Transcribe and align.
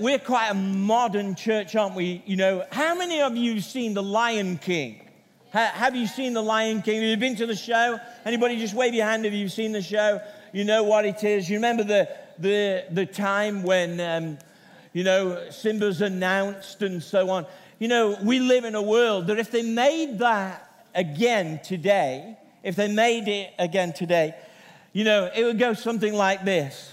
we're, 0.00 0.18
quite 0.18 0.50
a 0.50 0.54
modern 0.54 1.34
church, 1.34 1.74
aren't 1.74 1.94
we? 1.94 2.22
You 2.26 2.36
know, 2.36 2.64
how 2.70 2.94
many 2.94 3.20
of 3.20 3.36
you 3.36 3.54
have 3.54 3.64
seen 3.64 3.94
The 3.94 4.02
Lion 4.02 4.58
King? 4.58 5.00
Ha, 5.52 5.72
have 5.74 5.96
you 5.96 6.06
seen 6.06 6.34
The 6.34 6.42
Lion 6.42 6.82
King? 6.82 7.00
Have 7.00 7.10
you 7.10 7.16
been 7.16 7.36
to 7.36 7.46
the 7.46 7.56
show? 7.56 7.98
Anybody 8.24 8.58
just 8.58 8.74
wave 8.74 8.94
your 8.94 9.06
hand 9.06 9.26
if 9.26 9.32
you've 9.32 9.52
seen 9.52 9.72
the 9.72 9.82
show? 9.82 10.20
You 10.52 10.64
know 10.64 10.82
what 10.82 11.04
it 11.04 11.24
is. 11.24 11.48
You 11.48 11.56
remember 11.56 11.84
the, 11.84 12.08
the, 12.38 12.84
the 12.90 13.06
time 13.06 13.62
when, 13.62 14.00
um, 14.00 14.38
you 14.92 15.04
know, 15.04 15.50
Simba's 15.50 16.00
announced 16.00 16.82
and 16.82 17.02
so 17.02 17.30
on. 17.30 17.46
You 17.78 17.88
know, 17.88 18.18
we 18.22 18.40
live 18.40 18.64
in 18.64 18.74
a 18.74 18.82
world 18.82 19.28
that 19.28 19.38
if 19.38 19.50
they 19.50 19.62
made 19.62 20.18
that 20.18 20.86
again 20.94 21.60
today, 21.62 22.36
if 22.62 22.76
they 22.76 22.88
made 22.88 23.28
it 23.28 23.52
again 23.58 23.92
today, 23.92 24.34
you 24.92 25.04
know, 25.04 25.30
it 25.34 25.44
would 25.44 25.58
go 25.58 25.74
something 25.74 26.12
like 26.12 26.44
this. 26.44 26.92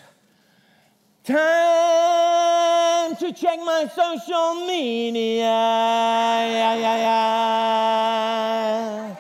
Time 1.26 3.16
to 3.16 3.34
check 3.34 3.58
my 3.66 3.88
social 3.96 4.64
media. 4.68 5.42
Yeah, 5.42 6.76
yeah, 6.76 6.98
yeah. 9.08 9.16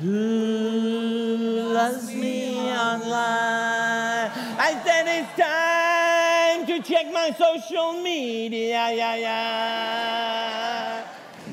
Who 0.00 1.70
loves 1.72 2.12
me 2.12 2.72
online? 2.72 4.32
I 4.58 4.74
said 4.84 5.06
it's 5.06 5.30
time 5.38 6.66
to 6.66 6.82
check 6.82 7.12
my 7.12 7.30
social 7.38 7.92
media. 8.02 8.90
Yeah, 8.90 9.14
yeah. 9.14 11.04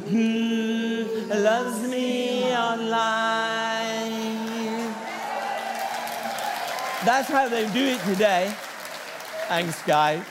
Who 0.10 1.06
loves 1.36 1.88
me 1.88 2.52
online? 2.52 3.36
That's 7.06 7.30
how 7.30 7.48
they 7.48 7.68
do 7.72 7.86
it 7.94 8.02
today. 8.06 8.52
Thanks, 9.56 9.84
guys. 9.84 10.26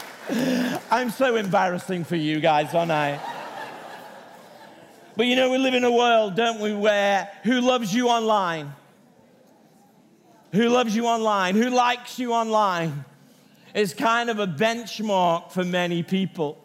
I'm 0.91 1.11
so 1.11 1.37
embarrassing 1.37 2.03
for 2.03 2.17
you 2.17 2.41
guys, 2.41 2.75
aren't 2.75 2.91
I? 2.91 3.21
But 5.17 5.27
you 5.27 5.37
know, 5.37 5.49
we 5.49 5.59
live 5.59 5.75
in 5.75 5.85
a 5.85 5.93
world, 5.93 6.35
don't 6.35 6.59
we, 6.59 6.75
where 6.75 7.31
who 7.45 7.61
loves 7.61 7.95
you 7.95 8.09
online? 8.09 8.75
Who 10.51 10.69
loves 10.69 10.97
you 10.97 11.07
online? 11.07 11.55
Who 11.55 11.71
likes 11.71 12.19
you 12.19 12.33
online? 12.33 13.05
Is 13.77 13.95
kind 13.95 14.29
of 14.29 14.41
a 14.41 14.47
benchmark 14.49 15.53
for 15.53 15.63
many 15.63 16.03
people. 16.03 16.59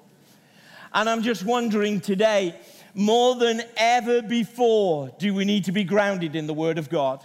And 0.96 1.08
I'm 1.08 1.22
just 1.22 1.46
wondering 1.46 2.02
today, 2.02 2.56
more 2.96 3.36
than 3.36 3.62
ever 3.78 4.24
before, 4.24 5.12
do 5.20 5.32
we 5.36 5.46
need 5.46 5.66
to 5.66 5.72
be 5.72 5.84
grounded 5.84 6.36
in 6.36 6.48
the 6.48 6.56
Word 6.56 6.80
of 6.80 6.90
God? 6.90 7.24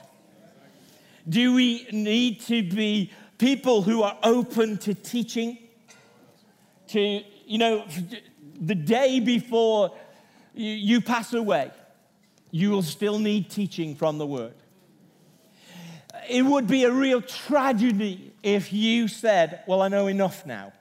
Do 1.27 1.55
we 1.55 1.87
need 1.91 2.43
to 2.43 2.63
be 2.63 3.13
people 3.43 3.83
who 3.83 4.05
are 4.05 4.17
open 4.23 4.79
to 4.79 4.95
teaching, 4.95 5.59
to, 6.87 7.01
you 7.45 7.59
know, 7.59 7.85
the 8.61 8.75
day 8.77 9.19
before 9.19 9.93
you, 10.55 11.01
pass 11.01 11.33
away, 11.33 11.73
you 12.53 12.71
will 12.71 12.85
still 12.85 13.19
need 13.19 13.51
teaching 13.51 13.97
from 13.97 14.19
the 14.19 14.27
Word. 14.27 14.55
It 16.31 16.43
would 16.43 16.69
be 16.69 16.85
a 16.85 16.93
real 16.93 17.21
tragedy 17.21 18.33
if 18.45 18.73
you 18.73 19.09
said, 19.09 19.65
Well, 19.67 19.83
I 19.83 19.89
know 19.89 20.07
enough 20.07 20.47
now. 20.47 20.73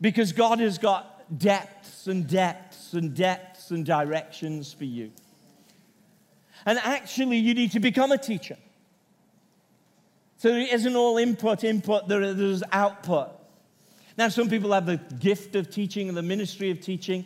Because 0.00 0.32
God 0.32 0.60
has 0.60 0.78
got 0.78 1.38
depths 1.38 2.06
and 2.06 2.26
depths 2.26 2.94
and 2.94 3.14
depths 3.14 3.70
and 3.70 3.84
directions 3.84 4.72
for 4.72 4.84
you. 4.84 5.12
And 6.64 6.78
actually, 6.78 7.36
you 7.36 7.52
need 7.52 7.72
to 7.72 7.80
become 7.80 8.12
a 8.12 8.18
teacher. 8.18 8.56
So 10.44 10.50
it 10.50 10.74
isn't 10.74 10.94
all 10.94 11.16
input, 11.16 11.64
input, 11.64 12.06
there's 12.06 12.62
output. 12.70 13.30
Now, 14.18 14.28
some 14.28 14.50
people 14.50 14.74
have 14.74 14.84
the 14.84 14.98
gift 14.98 15.56
of 15.56 15.70
teaching 15.70 16.06
and 16.06 16.14
the 16.14 16.22
ministry 16.22 16.70
of 16.70 16.82
teaching, 16.82 17.24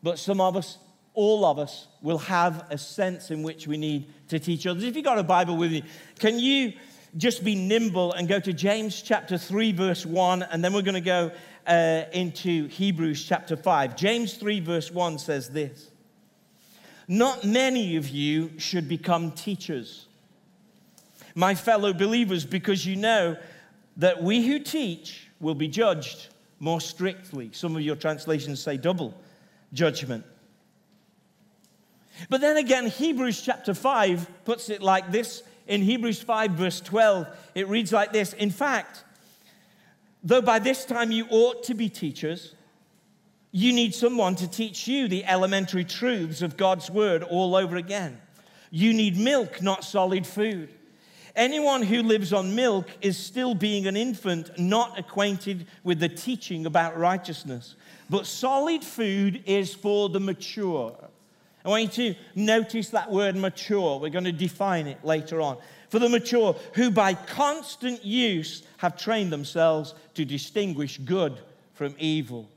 but 0.00 0.16
some 0.20 0.40
of 0.40 0.56
us, 0.56 0.78
all 1.12 1.44
of 1.44 1.58
us, 1.58 1.88
will 2.02 2.18
have 2.18 2.64
a 2.70 2.78
sense 2.78 3.32
in 3.32 3.42
which 3.42 3.66
we 3.66 3.76
need 3.76 4.06
to 4.28 4.38
teach 4.38 4.64
others. 4.64 4.84
If 4.84 4.94
you've 4.94 5.04
got 5.04 5.18
a 5.18 5.24
Bible 5.24 5.56
with 5.56 5.72
you, 5.72 5.82
can 6.20 6.38
you 6.38 6.74
just 7.16 7.42
be 7.42 7.56
nimble 7.56 8.12
and 8.12 8.28
go 8.28 8.38
to 8.38 8.52
James 8.52 9.02
chapter 9.02 9.38
3, 9.38 9.72
verse 9.72 10.06
1, 10.06 10.44
and 10.44 10.62
then 10.62 10.72
we're 10.72 10.82
going 10.82 10.94
to 10.94 11.00
go 11.00 11.32
uh, 11.66 12.02
into 12.12 12.68
Hebrews 12.68 13.24
chapter 13.24 13.56
5. 13.56 13.96
James 13.96 14.34
3, 14.34 14.60
verse 14.60 14.92
1 14.92 15.18
says 15.18 15.48
this 15.48 15.90
Not 17.08 17.42
many 17.42 17.96
of 17.96 18.08
you 18.08 18.56
should 18.56 18.88
become 18.88 19.32
teachers 19.32 20.05
my 21.36 21.54
fellow 21.54 21.92
believers, 21.92 22.46
because 22.46 22.84
you 22.86 22.96
know 22.96 23.36
that 23.98 24.22
we 24.22 24.44
who 24.44 24.58
teach 24.58 25.28
will 25.38 25.54
be 25.54 25.68
judged 25.68 26.28
more 26.58 26.80
strictly. 26.80 27.50
Some 27.52 27.76
of 27.76 27.82
your 27.82 27.94
translations 27.94 28.58
say 28.58 28.78
double 28.78 29.14
judgment. 29.74 30.24
But 32.30 32.40
then 32.40 32.56
again, 32.56 32.86
Hebrews 32.86 33.42
chapter 33.42 33.74
5 33.74 34.44
puts 34.46 34.70
it 34.70 34.82
like 34.82 35.12
this. 35.12 35.42
In 35.66 35.82
Hebrews 35.82 36.22
5, 36.22 36.52
verse 36.52 36.80
12, 36.80 37.26
it 37.54 37.68
reads 37.68 37.92
like 37.92 38.14
this 38.14 38.32
In 38.32 38.50
fact, 38.50 39.04
though 40.24 40.40
by 40.40 40.58
this 40.58 40.86
time 40.86 41.12
you 41.12 41.26
ought 41.28 41.64
to 41.64 41.74
be 41.74 41.90
teachers, 41.90 42.54
you 43.52 43.74
need 43.74 43.94
someone 43.94 44.36
to 44.36 44.48
teach 44.48 44.88
you 44.88 45.06
the 45.06 45.24
elementary 45.26 45.84
truths 45.84 46.40
of 46.40 46.56
God's 46.56 46.90
word 46.90 47.22
all 47.22 47.54
over 47.54 47.76
again. 47.76 48.18
You 48.70 48.94
need 48.94 49.18
milk, 49.18 49.60
not 49.60 49.84
solid 49.84 50.26
food. 50.26 50.70
Anyone 51.36 51.82
who 51.82 52.02
lives 52.02 52.32
on 52.32 52.54
milk 52.54 52.88
is 53.02 53.18
still 53.18 53.54
being 53.54 53.86
an 53.86 53.94
infant, 53.94 54.58
not 54.58 54.98
acquainted 54.98 55.66
with 55.84 56.00
the 56.00 56.08
teaching 56.08 56.64
about 56.64 56.96
righteousness. 56.96 57.74
But 58.08 58.26
solid 58.26 58.82
food 58.82 59.42
is 59.44 59.74
for 59.74 60.08
the 60.08 60.18
mature. 60.18 60.96
I 61.62 61.68
want 61.68 61.98
you 61.98 62.14
to 62.14 62.20
notice 62.34 62.88
that 62.90 63.10
word 63.10 63.36
mature. 63.36 63.98
We're 63.98 64.08
going 64.08 64.24
to 64.24 64.32
define 64.32 64.86
it 64.86 65.04
later 65.04 65.42
on. 65.42 65.58
For 65.90 65.98
the 65.98 66.08
mature, 66.08 66.56
who 66.72 66.90
by 66.90 67.12
constant 67.12 68.02
use 68.02 68.62
have 68.78 68.96
trained 68.96 69.30
themselves 69.30 69.94
to 70.14 70.24
distinguish 70.24 70.96
good 70.98 71.38
from 71.74 71.94
evil. 71.98 72.48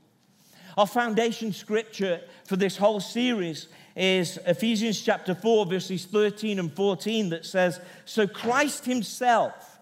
Our 0.78 0.86
foundation 0.86 1.52
scripture 1.52 2.22
for 2.46 2.56
this 2.56 2.76
whole 2.76 3.00
series 3.00 3.68
is 3.96 4.38
Ephesians 4.46 5.00
chapter 5.00 5.34
4, 5.34 5.66
verses 5.66 6.04
13 6.04 6.58
and 6.58 6.72
14, 6.72 7.30
that 7.30 7.44
says, 7.44 7.80
So 8.04 8.26
Christ 8.26 8.84
Himself, 8.84 9.78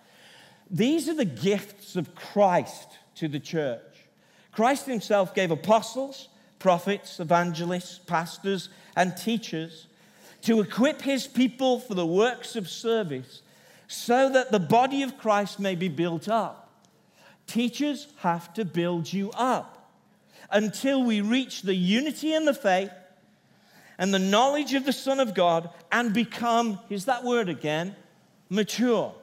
these 0.70 1.08
are 1.08 1.14
the 1.14 1.24
gifts 1.24 1.96
of 1.96 2.14
Christ 2.14 2.88
to 3.16 3.28
the 3.28 3.41
church. 3.41 3.82
Christ 4.52 4.86
Himself 4.86 5.34
gave 5.34 5.50
apostles, 5.50 6.28
prophets, 6.58 7.20
evangelists, 7.20 7.98
pastors, 7.98 8.69
and 8.96 9.16
teachers 9.16 9.86
to 10.42 10.60
equip 10.60 11.02
His 11.02 11.26
people 11.26 11.80
for 11.80 11.94
the 11.94 12.06
works 12.06 12.56
of 12.56 12.69
service 12.69 13.42
so 13.88 14.30
that 14.30 14.50
the 14.50 14.60
body 14.60 15.02
of 15.02 15.19
Christ 15.19 15.58
may 15.58 15.75
be 15.75 15.88
built 15.88 16.28
up. 16.28 16.86
Teachers 17.46 18.08
have 18.19 18.52
to 18.55 18.64
build 18.64 19.10
you 19.10 19.31
up 19.32 19.93
until 20.50 21.02
we 21.02 21.20
reach 21.20 21.62
the 21.62 21.75
unity 21.75 22.34
in 22.34 22.44
the 22.44 22.55
faith 22.55 22.90
and 23.98 24.14
the 24.14 24.18
knowledge 24.18 24.74
of 24.74 24.84
the 24.84 24.92
Son 24.92 25.18
of 25.18 25.34
God 25.34 25.70
and 25.90 26.14
become, 26.14 26.78
here's 26.88 27.06
that 27.06 27.24
word 27.24 27.48
again, 27.48 27.96
mature, 28.48 29.14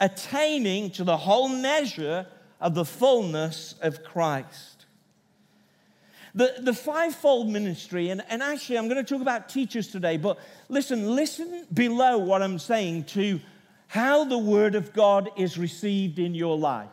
attaining 0.00 0.90
to 0.92 1.04
the 1.04 1.16
whole 1.16 1.48
measure 1.48 2.26
of 2.60 2.74
the 2.74 2.84
fullness 2.84 3.74
of 3.82 4.02
Christ. 4.02 4.86
The, 6.34 6.54
the 6.60 6.72
fivefold 6.72 7.50
ministry, 7.50 8.08
and, 8.08 8.22
and 8.30 8.42
actually, 8.42 8.78
I'm 8.78 8.88
going 8.88 9.04
to 9.04 9.08
talk 9.08 9.20
about 9.20 9.50
teachers 9.50 9.88
today, 9.88 10.16
but 10.16 10.38
listen, 10.70 11.14
listen 11.14 11.66
below 11.72 12.16
what 12.16 12.40
I'm 12.40 12.58
saying 12.58 13.04
to 13.04 13.38
how 13.88 14.24
the 14.24 14.38
Word 14.38 14.74
of 14.74 14.94
God 14.94 15.28
is 15.36 15.58
received 15.58 16.18
in 16.18 16.34
your 16.34 16.56
life. 16.56 16.88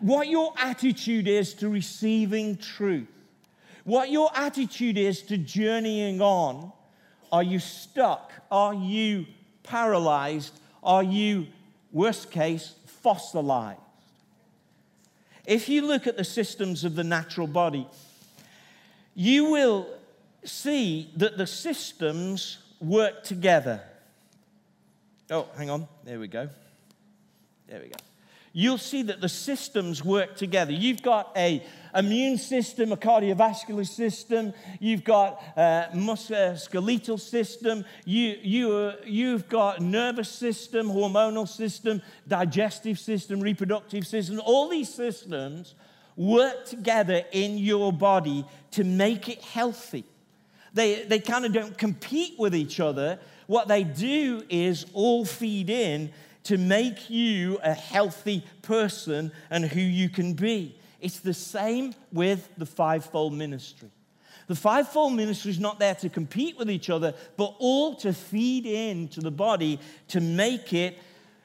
What 0.00 0.28
your 0.28 0.54
attitude 0.56 1.28
is 1.28 1.52
to 1.54 1.68
receiving 1.68 2.56
truth 2.56 3.08
what 3.84 4.10
your 4.10 4.30
attitude 4.34 4.98
is 4.98 5.22
to 5.22 5.36
journeying 5.36 6.20
on. 6.20 6.72
Are 7.30 7.42
you 7.42 7.58
stuck? 7.58 8.32
Are 8.50 8.74
you 8.74 9.26
paralyzed? 9.62 10.58
Are 10.82 11.02
you, 11.02 11.46
worst 11.92 12.30
case, 12.30 12.74
fossilized? 12.86 13.80
If 15.46 15.68
you 15.68 15.86
look 15.86 16.06
at 16.06 16.16
the 16.16 16.24
systems 16.24 16.84
of 16.84 16.94
the 16.94 17.04
natural 17.04 17.46
body, 17.46 17.86
you 19.14 19.50
will 19.50 19.86
see 20.44 21.10
that 21.16 21.36
the 21.36 21.46
systems 21.46 22.58
work 22.80 23.22
together. 23.22 23.82
Oh, 25.30 25.48
hang 25.56 25.70
on. 25.70 25.86
There 26.04 26.18
we 26.18 26.28
go. 26.28 26.48
There 27.66 27.80
we 27.80 27.88
go. 27.88 27.96
You'll 28.56 28.78
see 28.78 29.02
that 29.02 29.20
the 29.20 29.28
systems 29.28 30.04
work 30.04 30.36
together. 30.36 30.70
You've 30.70 31.02
got 31.02 31.32
a 31.36 31.66
immune 31.92 32.38
system, 32.38 32.92
a 32.92 32.96
cardiovascular 32.96 33.86
system, 33.86 34.52
you've 34.78 35.02
got 35.02 35.42
a 35.56 35.88
musculoskeletal 35.92 37.18
system, 37.18 37.84
you, 38.04 38.38
you, 38.42 38.92
you've 39.04 39.48
got 39.48 39.80
nervous 39.80 40.28
system, 40.28 40.88
hormonal 40.88 41.48
system, 41.48 42.00
digestive 42.28 43.00
system, 43.00 43.40
reproductive 43.40 44.06
system. 44.06 44.40
All 44.44 44.68
these 44.68 44.92
systems 44.92 45.74
work 46.16 46.64
together 46.64 47.24
in 47.32 47.58
your 47.58 47.92
body 47.92 48.44
to 48.70 48.84
make 48.84 49.28
it 49.28 49.42
healthy. 49.42 50.04
They, 50.74 51.02
they 51.02 51.18
kind 51.18 51.44
of 51.44 51.52
don't 51.52 51.76
compete 51.76 52.38
with 52.38 52.54
each 52.54 52.78
other. 52.78 53.18
What 53.48 53.66
they 53.66 53.82
do 53.82 54.44
is 54.48 54.86
all 54.92 55.24
feed 55.24 55.70
in 55.70 56.12
to 56.44 56.58
make 56.58 57.10
you 57.10 57.58
a 57.62 57.74
healthy 57.74 58.44
person 58.62 59.32
and 59.50 59.64
who 59.64 59.80
you 59.80 60.08
can 60.08 60.34
be. 60.34 60.76
It's 61.00 61.20
the 61.20 61.34
same 61.34 61.94
with 62.12 62.48
the 62.56 62.66
fivefold 62.66 63.34
ministry. 63.34 63.90
The 64.46 64.54
fivefold 64.54 65.14
ministry 65.14 65.50
is 65.50 65.58
not 65.58 65.78
there 65.78 65.94
to 65.96 66.08
compete 66.08 66.58
with 66.58 66.70
each 66.70 66.90
other, 66.90 67.14
but 67.36 67.54
all 67.58 67.96
to 67.96 68.12
feed 68.12 68.66
into 68.66 69.20
the 69.20 69.30
body 69.30 69.80
to 70.08 70.20
make 70.20 70.72
it 70.72 70.98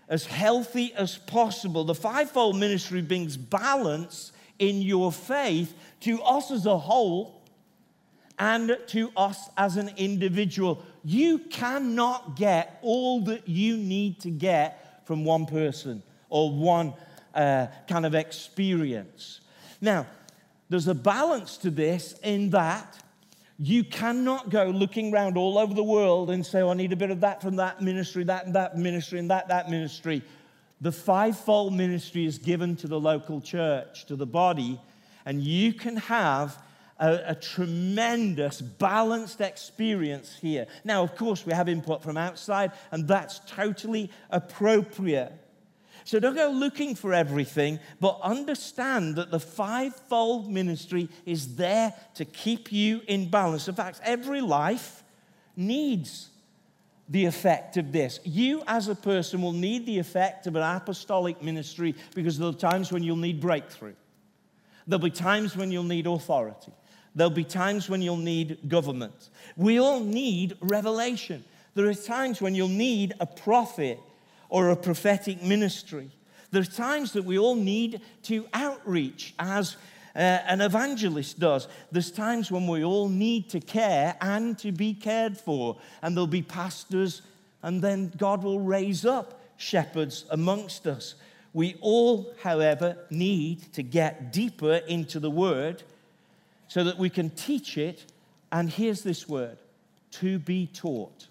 as 0.09 0.25
healthy 0.25 0.93
as 0.95 1.17
possible. 1.17 1.85
The 1.85 1.95
fivefold 1.95 2.57
ministry 2.57 3.01
brings 3.01 3.37
balance 3.37 4.33
in 4.57 4.81
your 4.81 5.11
faith 5.11 5.73
to 6.01 6.21
us 6.23 6.51
as 6.51 6.65
a 6.65 6.77
whole 6.77 7.41
and 8.37 8.77
to 8.87 9.11
us 9.15 9.49
as 9.57 9.77
an 9.77 9.91
individual. 9.97 10.83
You 11.03 11.39
cannot 11.39 12.35
get 12.35 12.79
all 12.81 13.21
that 13.25 13.47
you 13.47 13.77
need 13.77 14.19
to 14.21 14.29
get 14.29 14.88
from 15.09 15.25
one 15.25 15.47
person 15.47 16.03
or 16.29 16.51
one 16.51 16.93
uh, 17.33 17.65
kind 17.87 18.05
of 18.05 18.13
experience. 18.13 19.41
Now, 19.81 20.05
there's 20.69 20.87
a 20.87 20.93
balance 20.93 21.57
to 21.57 21.71
this 21.71 22.13
in 22.21 22.51
that 22.51 23.01
you 23.57 23.83
cannot 23.83 24.51
go 24.51 24.65
looking 24.65 25.11
around 25.11 25.35
all 25.35 25.57
over 25.57 25.73
the 25.73 25.83
world 25.83 26.29
and 26.29 26.45
say, 26.45 26.61
oh, 26.61 26.69
I 26.69 26.75
need 26.75 26.93
a 26.93 26.95
bit 26.95 27.09
of 27.09 27.21
that 27.21 27.41
from 27.41 27.55
that 27.55 27.81
ministry, 27.81 28.23
that 28.25 28.45
and 28.45 28.53
that 28.53 28.77
ministry, 28.77 29.17
and 29.17 29.31
that, 29.31 29.47
that 29.47 29.67
ministry. 29.71 30.21
The 30.79 30.91
fivefold 30.91 31.73
ministry 31.73 32.27
is 32.27 32.37
given 32.37 32.75
to 32.75 32.87
the 32.87 32.99
local 32.99 33.41
church, 33.41 34.05
to 34.05 34.15
the 34.15 34.27
body, 34.27 34.79
and 35.25 35.41
you 35.41 35.73
can 35.73 35.97
have 35.97 36.61
a, 36.99 37.21
a, 37.27 37.35
tremendous 37.35 38.61
balanced 38.61 39.41
experience 39.41 40.37
here. 40.41 40.67
Now, 40.83 41.03
of 41.03 41.15
course, 41.15 41.45
we 41.45 41.53
have 41.53 41.69
input 41.69 42.03
from 42.03 42.17
outside, 42.17 42.71
and 42.91 43.07
that's 43.07 43.39
totally 43.47 44.11
appropriate. 44.29 45.33
So 46.03 46.19
don't 46.19 46.35
go 46.35 46.49
looking 46.49 46.95
for 46.95 47.13
everything, 47.13 47.79
but 47.99 48.19
understand 48.21 49.15
that 49.15 49.31
the 49.31 49.39
fivefold 49.39 50.51
ministry 50.51 51.07
is 51.25 51.55
there 51.55 51.93
to 52.15 52.25
keep 52.25 52.71
you 52.71 53.01
in 53.07 53.29
balance. 53.29 53.67
In 53.67 53.75
fact, 53.75 54.01
every 54.03 54.41
life 54.41 55.03
needs 55.55 56.29
the 57.09 57.25
effect 57.25 57.77
of 57.77 57.91
this. 57.91 58.19
You, 58.23 58.63
as 58.67 58.87
a 58.87 58.95
person, 58.95 59.41
will 59.41 59.51
need 59.51 59.85
the 59.85 59.99
effect 59.99 60.47
of 60.47 60.55
an 60.55 60.63
apostolic 60.63 61.41
ministry 61.41 61.95
because 62.13 62.37
there'll 62.37 62.53
be 62.53 62.59
times 62.59 62.91
when 62.91 63.03
you'll 63.03 63.15
need 63.15 63.39
breakthrough. 63.39 63.95
There'll 64.87 65.03
be 65.03 65.11
times 65.11 65.55
when 65.55 65.71
you'll 65.71 65.83
need 65.83 66.07
authority. 66.07 66.71
There'll 67.15 67.31
be 67.31 67.43
times 67.43 67.89
when 67.89 68.01
you'll 68.01 68.17
need 68.17 68.59
government. 68.67 69.29
We 69.57 69.79
all 69.79 69.99
need 69.99 70.57
revelation. 70.61 71.43
There 71.75 71.87
are 71.87 71.93
times 71.93 72.41
when 72.41 72.55
you'll 72.55 72.67
need 72.67 73.13
a 73.19 73.25
prophet 73.25 73.99
or 74.49 74.69
a 74.69 74.75
prophetic 74.75 75.43
ministry. 75.43 76.11
There 76.51 76.61
are 76.61 76.65
times 76.65 77.13
that 77.13 77.25
we 77.25 77.37
all 77.37 77.55
need 77.55 78.01
to 78.23 78.47
outreach 78.53 79.33
as 79.37 79.75
uh, 80.15 80.19
an 80.19 80.61
evangelist 80.61 81.39
does. 81.39 81.67
There's 81.91 82.11
times 82.11 82.51
when 82.51 82.67
we 82.67 82.83
all 82.83 83.07
need 83.07 83.49
to 83.51 83.59
care 83.59 84.15
and 84.21 84.57
to 84.59 84.71
be 84.71 84.93
cared 84.93 85.37
for. 85.37 85.77
And 86.01 86.15
there'll 86.15 86.27
be 86.27 86.41
pastors, 86.41 87.21
and 87.61 87.81
then 87.81 88.11
God 88.17 88.43
will 88.43 88.59
raise 88.59 89.05
up 89.05 89.39
shepherds 89.57 90.25
amongst 90.31 90.87
us. 90.87 91.15
We 91.53 91.75
all, 91.81 92.33
however, 92.41 92.97
need 93.09 93.73
to 93.73 93.83
get 93.83 94.33
deeper 94.33 94.75
into 94.87 95.19
the 95.19 95.31
word 95.31 95.83
so 96.69 96.85
that 96.85 96.97
we 96.97 97.09
can 97.09 97.29
teach 97.31 97.77
it. 97.77 98.05
And 98.51 98.69
here's 98.69 99.01
this 99.01 99.27
word 99.27 99.57
to 100.11 100.39
be 100.39 100.67
taught. 100.67 101.27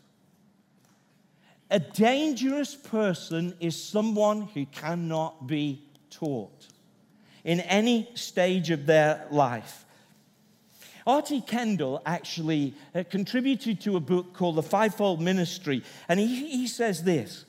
A 1.70 1.78
dangerous 1.78 2.74
person 2.74 3.54
is 3.60 3.82
someone 3.82 4.42
who 4.54 4.66
cannot 4.66 5.46
be 5.46 5.82
taught 6.10 6.66
in 7.44 7.60
any 7.60 8.10
stage 8.14 8.70
of 8.70 8.86
their 8.86 9.26
life. 9.30 9.84
R.T. 11.06 11.42
Kendall 11.42 12.02
actually 12.04 12.74
uh, 12.94 13.02
contributed 13.08 13.80
to 13.82 13.96
a 13.96 14.00
book 14.00 14.34
called 14.34 14.56
The 14.56 14.62
Fivefold 14.62 15.22
Ministry, 15.22 15.82
and 16.08 16.20
he, 16.20 16.50
he 16.50 16.66
says 16.66 17.02
this 17.02 17.46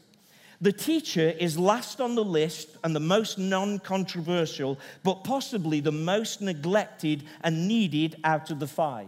The 0.62 0.74
teacher 0.74 1.30
is 1.40 1.58
last 1.58 2.02
on 2.02 2.16
the 2.16 2.24
list 2.24 2.76
and 2.84 2.94
the 2.94 3.00
most 3.00 3.38
non 3.38 3.80
controversial, 3.80 4.78
but 5.04 5.24
possibly 5.24 5.80
the 5.80 5.92
most 5.92 6.42
neglected 6.42 7.24
and 7.42 7.68
needed 7.68 8.18
out 8.24 8.52
of 8.52 8.60
the 8.60 8.68
five. 8.68 9.08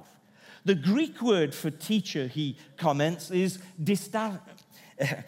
The 0.64 0.76
Greek 0.76 1.22
word 1.22 1.54
for 1.54 1.70
teacher, 1.70 2.28
he 2.28 2.56
comments, 2.78 3.32
is 3.32 3.60
dista- 3.82 4.40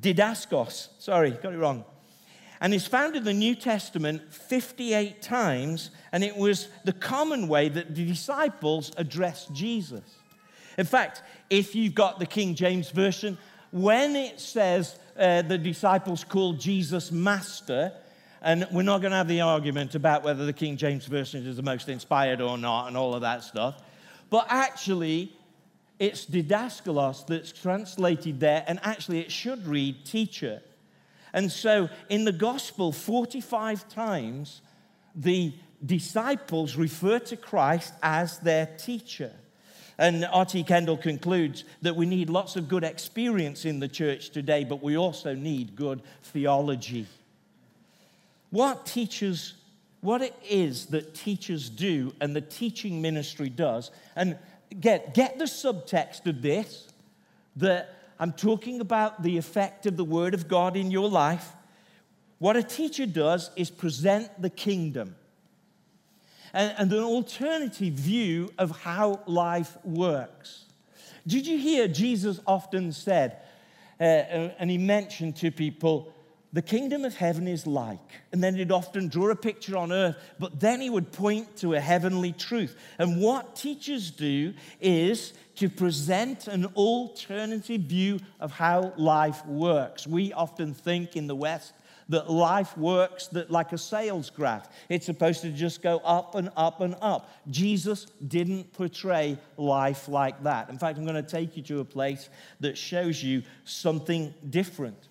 didaskos. 0.00 0.88
Sorry, 0.98 1.30
got 1.30 1.52
it 1.52 1.58
wrong. 1.58 1.84
And 2.60 2.74
is 2.74 2.88
found 2.88 3.14
in 3.14 3.22
the 3.22 3.34
New 3.34 3.54
Testament 3.54 4.32
58 4.32 5.22
times, 5.22 5.90
and 6.10 6.24
it 6.24 6.36
was 6.36 6.68
the 6.84 6.92
common 6.92 7.46
way 7.46 7.68
that 7.68 7.94
the 7.94 8.04
disciples 8.04 8.90
addressed 8.96 9.52
Jesus. 9.52 10.02
In 10.76 10.86
fact, 10.86 11.22
if 11.50 11.74
you've 11.74 11.94
got 11.94 12.18
the 12.18 12.26
King 12.26 12.54
James 12.54 12.90
Version, 12.90 13.38
when 13.70 14.16
it 14.16 14.40
says 14.40 14.98
uh, 15.18 15.42
the 15.42 15.58
disciples 15.58 16.24
called 16.24 16.58
Jesus 16.58 17.12
Master, 17.12 17.92
and 18.40 18.66
we're 18.70 18.82
not 18.82 19.00
going 19.00 19.10
to 19.10 19.16
have 19.16 19.28
the 19.28 19.40
argument 19.40 19.94
about 19.94 20.22
whether 20.22 20.46
the 20.46 20.52
King 20.52 20.76
James 20.76 21.06
Version 21.06 21.46
is 21.46 21.56
the 21.56 21.62
most 21.62 21.88
inspired 21.88 22.40
or 22.40 22.56
not 22.56 22.86
and 22.86 22.96
all 22.96 23.14
of 23.14 23.22
that 23.22 23.42
stuff, 23.42 23.82
but 24.30 24.46
actually, 24.48 25.32
it's 25.98 26.24
didaskalos 26.26 27.26
that's 27.26 27.52
translated 27.52 28.40
there, 28.40 28.64
and 28.66 28.78
actually 28.82 29.20
it 29.20 29.32
should 29.32 29.66
read 29.66 30.04
teacher. 30.04 30.62
And 31.32 31.50
so 31.50 31.88
in 32.08 32.24
the 32.24 32.32
gospel, 32.32 32.92
45 32.92 33.88
times, 33.88 34.62
the 35.14 35.52
disciples 35.84 36.76
refer 36.76 37.18
to 37.18 37.36
Christ 37.36 37.94
as 38.02 38.38
their 38.38 38.66
teacher. 38.66 39.32
And 39.98 40.24
R.T. 40.24 40.62
Kendall 40.62 40.96
concludes 40.96 41.64
that 41.82 41.96
we 41.96 42.06
need 42.06 42.30
lots 42.30 42.54
of 42.54 42.68
good 42.68 42.84
experience 42.84 43.64
in 43.64 43.80
the 43.80 43.88
church 43.88 44.30
today, 44.30 44.62
but 44.62 44.80
we 44.80 44.96
also 44.96 45.34
need 45.34 45.74
good 45.74 46.02
theology. 46.22 47.06
What 48.50 48.86
teachers, 48.86 49.54
what 50.00 50.22
it 50.22 50.34
is 50.48 50.86
that 50.86 51.14
teachers 51.14 51.68
do 51.68 52.14
and 52.20 52.34
the 52.34 52.40
teaching 52.40 53.02
ministry 53.02 53.48
does, 53.48 53.90
and 54.14 54.38
get, 54.80 55.14
get 55.14 55.38
the 55.38 55.46
subtext 55.46 56.26
of 56.26 56.42
this 56.42 56.86
that 57.56 57.94
I'm 58.20 58.32
talking 58.32 58.80
about 58.80 59.24
the 59.24 59.36
effect 59.36 59.84
of 59.86 59.96
the 59.96 60.04
Word 60.04 60.32
of 60.32 60.46
God 60.46 60.76
in 60.76 60.92
your 60.92 61.08
life. 61.08 61.52
What 62.38 62.56
a 62.56 62.62
teacher 62.62 63.04
does 63.04 63.50
is 63.56 63.68
present 63.68 64.30
the 64.40 64.50
kingdom 64.50 65.16
and, 66.52 66.74
and 66.78 66.92
an 66.92 67.04
alternative 67.04 67.94
view 67.94 68.50
of 68.58 68.70
how 68.70 69.20
life 69.26 69.76
works. 69.84 70.64
Did 71.26 71.46
you 71.46 71.58
hear 71.58 71.88
Jesus 71.88 72.40
often 72.46 72.92
said, 72.92 73.42
uh, 74.00 74.04
and 74.58 74.70
he 74.70 74.78
mentioned 74.78 75.36
to 75.36 75.50
people, 75.50 76.12
the 76.52 76.62
kingdom 76.62 77.04
of 77.04 77.14
heaven 77.14 77.46
is 77.46 77.66
like. 77.66 77.98
And 78.32 78.42
then 78.42 78.54
he'd 78.54 78.72
often 78.72 79.08
draw 79.08 79.28
a 79.30 79.36
picture 79.36 79.76
on 79.76 79.92
earth, 79.92 80.16
but 80.38 80.58
then 80.58 80.80
he 80.80 80.88
would 80.88 81.12
point 81.12 81.56
to 81.58 81.74
a 81.74 81.80
heavenly 81.80 82.32
truth. 82.32 82.74
And 82.98 83.20
what 83.20 83.54
teachers 83.54 84.10
do 84.10 84.54
is 84.80 85.34
to 85.56 85.68
present 85.68 86.48
an 86.48 86.66
alternative 86.76 87.82
view 87.82 88.20
of 88.40 88.52
how 88.52 88.94
life 88.96 89.44
works. 89.44 90.06
We 90.06 90.32
often 90.32 90.72
think 90.72 91.16
in 91.16 91.26
the 91.26 91.36
West 91.36 91.74
that 92.08 92.30
life 92.30 92.76
works 92.76 93.26
that 93.28 93.50
like 93.50 93.72
a 93.72 93.78
sales 93.78 94.30
graph. 94.30 94.68
It's 94.88 95.06
supposed 95.06 95.42
to 95.42 95.50
just 95.50 95.82
go 95.82 95.98
up 95.98 96.34
and 96.34 96.50
up 96.56 96.80
and 96.80 96.96
up. 97.00 97.30
Jesus 97.50 98.06
didn't 98.26 98.72
portray 98.72 99.38
life 99.56 100.08
like 100.08 100.42
that. 100.44 100.70
In 100.70 100.78
fact, 100.78 100.98
I'm 100.98 101.04
going 101.04 101.22
to 101.22 101.30
take 101.30 101.56
you 101.56 101.62
to 101.64 101.80
a 101.80 101.84
place 101.84 102.30
that 102.60 102.78
shows 102.78 103.22
you 103.22 103.42
something 103.64 104.32
different. 104.48 105.08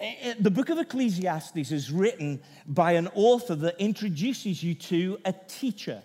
Eh, 0.00 0.14
eh, 0.20 0.34
the 0.40 0.50
book 0.50 0.68
of 0.68 0.78
Ecclesiastes 0.78 1.70
is 1.70 1.90
written 1.90 2.42
by 2.66 2.92
an 2.92 3.08
author 3.14 3.54
that 3.54 3.80
introduces 3.80 4.62
you 4.62 4.74
to 4.74 5.18
a 5.24 5.32
teacher. 5.32 6.02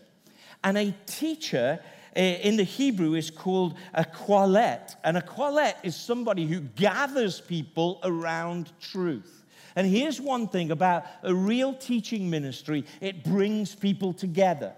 And 0.64 0.78
a 0.78 0.96
teacher 1.06 1.80
eh, 2.16 2.36
in 2.44 2.58
the 2.58 2.64
Hebrew 2.64 3.16
is 3.16 3.30
called 3.30 3.76
a 3.94 4.06
qoheleth. 4.06 4.96
And 5.04 5.18
a 5.18 5.22
qoheleth 5.22 5.76
is 5.84 5.96
somebody 5.96 6.46
who 6.46 6.62
gathers 6.62 7.42
people 7.42 8.00
around 8.04 8.72
truth. 8.80 9.37
And 9.78 9.86
here's 9.86 10.20
one 10.20 10.48
thing 10.48 10.72
about 10.72 11.06
a 11.22 11.36
real 11.36 11.72
teaching 11.72 12.32
ministry 12.32 12.84
it 13.00 13.24
brings 13.24 13.76
people 13.76 14.12
together. 14.12 14.74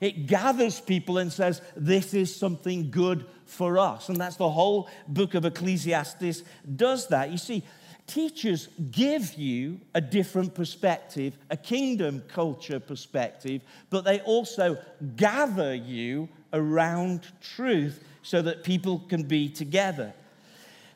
It 0.00 0.28
gathers 0.28 0.80
people 0.80 1.18
and 1.18 1.32
says, 1.32 1.60
This 1.76 2.14
is 2.14 2.34
something 2.34 2.92
good 2.92 3.26
for 3.46 3.80
us. 3.80 4.08
And 4.08 4.16
that's 4.16 4.36
the 4.36 4.48
whole 4.48 4.88
book 5.08 5.34
of 5.34 5.44
Ecclesiastes 5.44 6.44
does 6.76 7.08
that. 7.08 7.32
You 7.32 7.38
see, 7.38 7.64
teachers 8.06 8.68
give 8.92 9.34
you 9.34 9.80
a 9.92 10.00
different 10.00 10.54
perspective, 10.54 11.36
a 11.50 11.56
kingdom 11.56 12.22
culture 12.28 12.78
perspective, 12.78 13.62
but 13.90 14.04
they 14.04 14.20
also 14.20 14.78
gather 15.16 15.74
you 15.74 16.28
around 16.52 17.26
truth 17.40 18.04
so 18.22 18.40
that 18.42 18.62
people 18.62 19.00
can 19.08 19.24
be 19.24 19.48
together. 19.48 20.14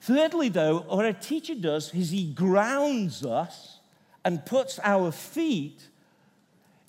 Thirdly, 0.03 0.49
though, 0.49 0.81
what 0.81 1.07
a 1.07 1.13
teacher 1.13 1.55
does 1.55 1.95
is 1.95 2.11
he 2.11 2.33
grounds 2.33 3.25
us 3.25 3.79
and 4.25 4.45
puts 4.45 4.81
our 4.83 5.13
feet 5.13 5.81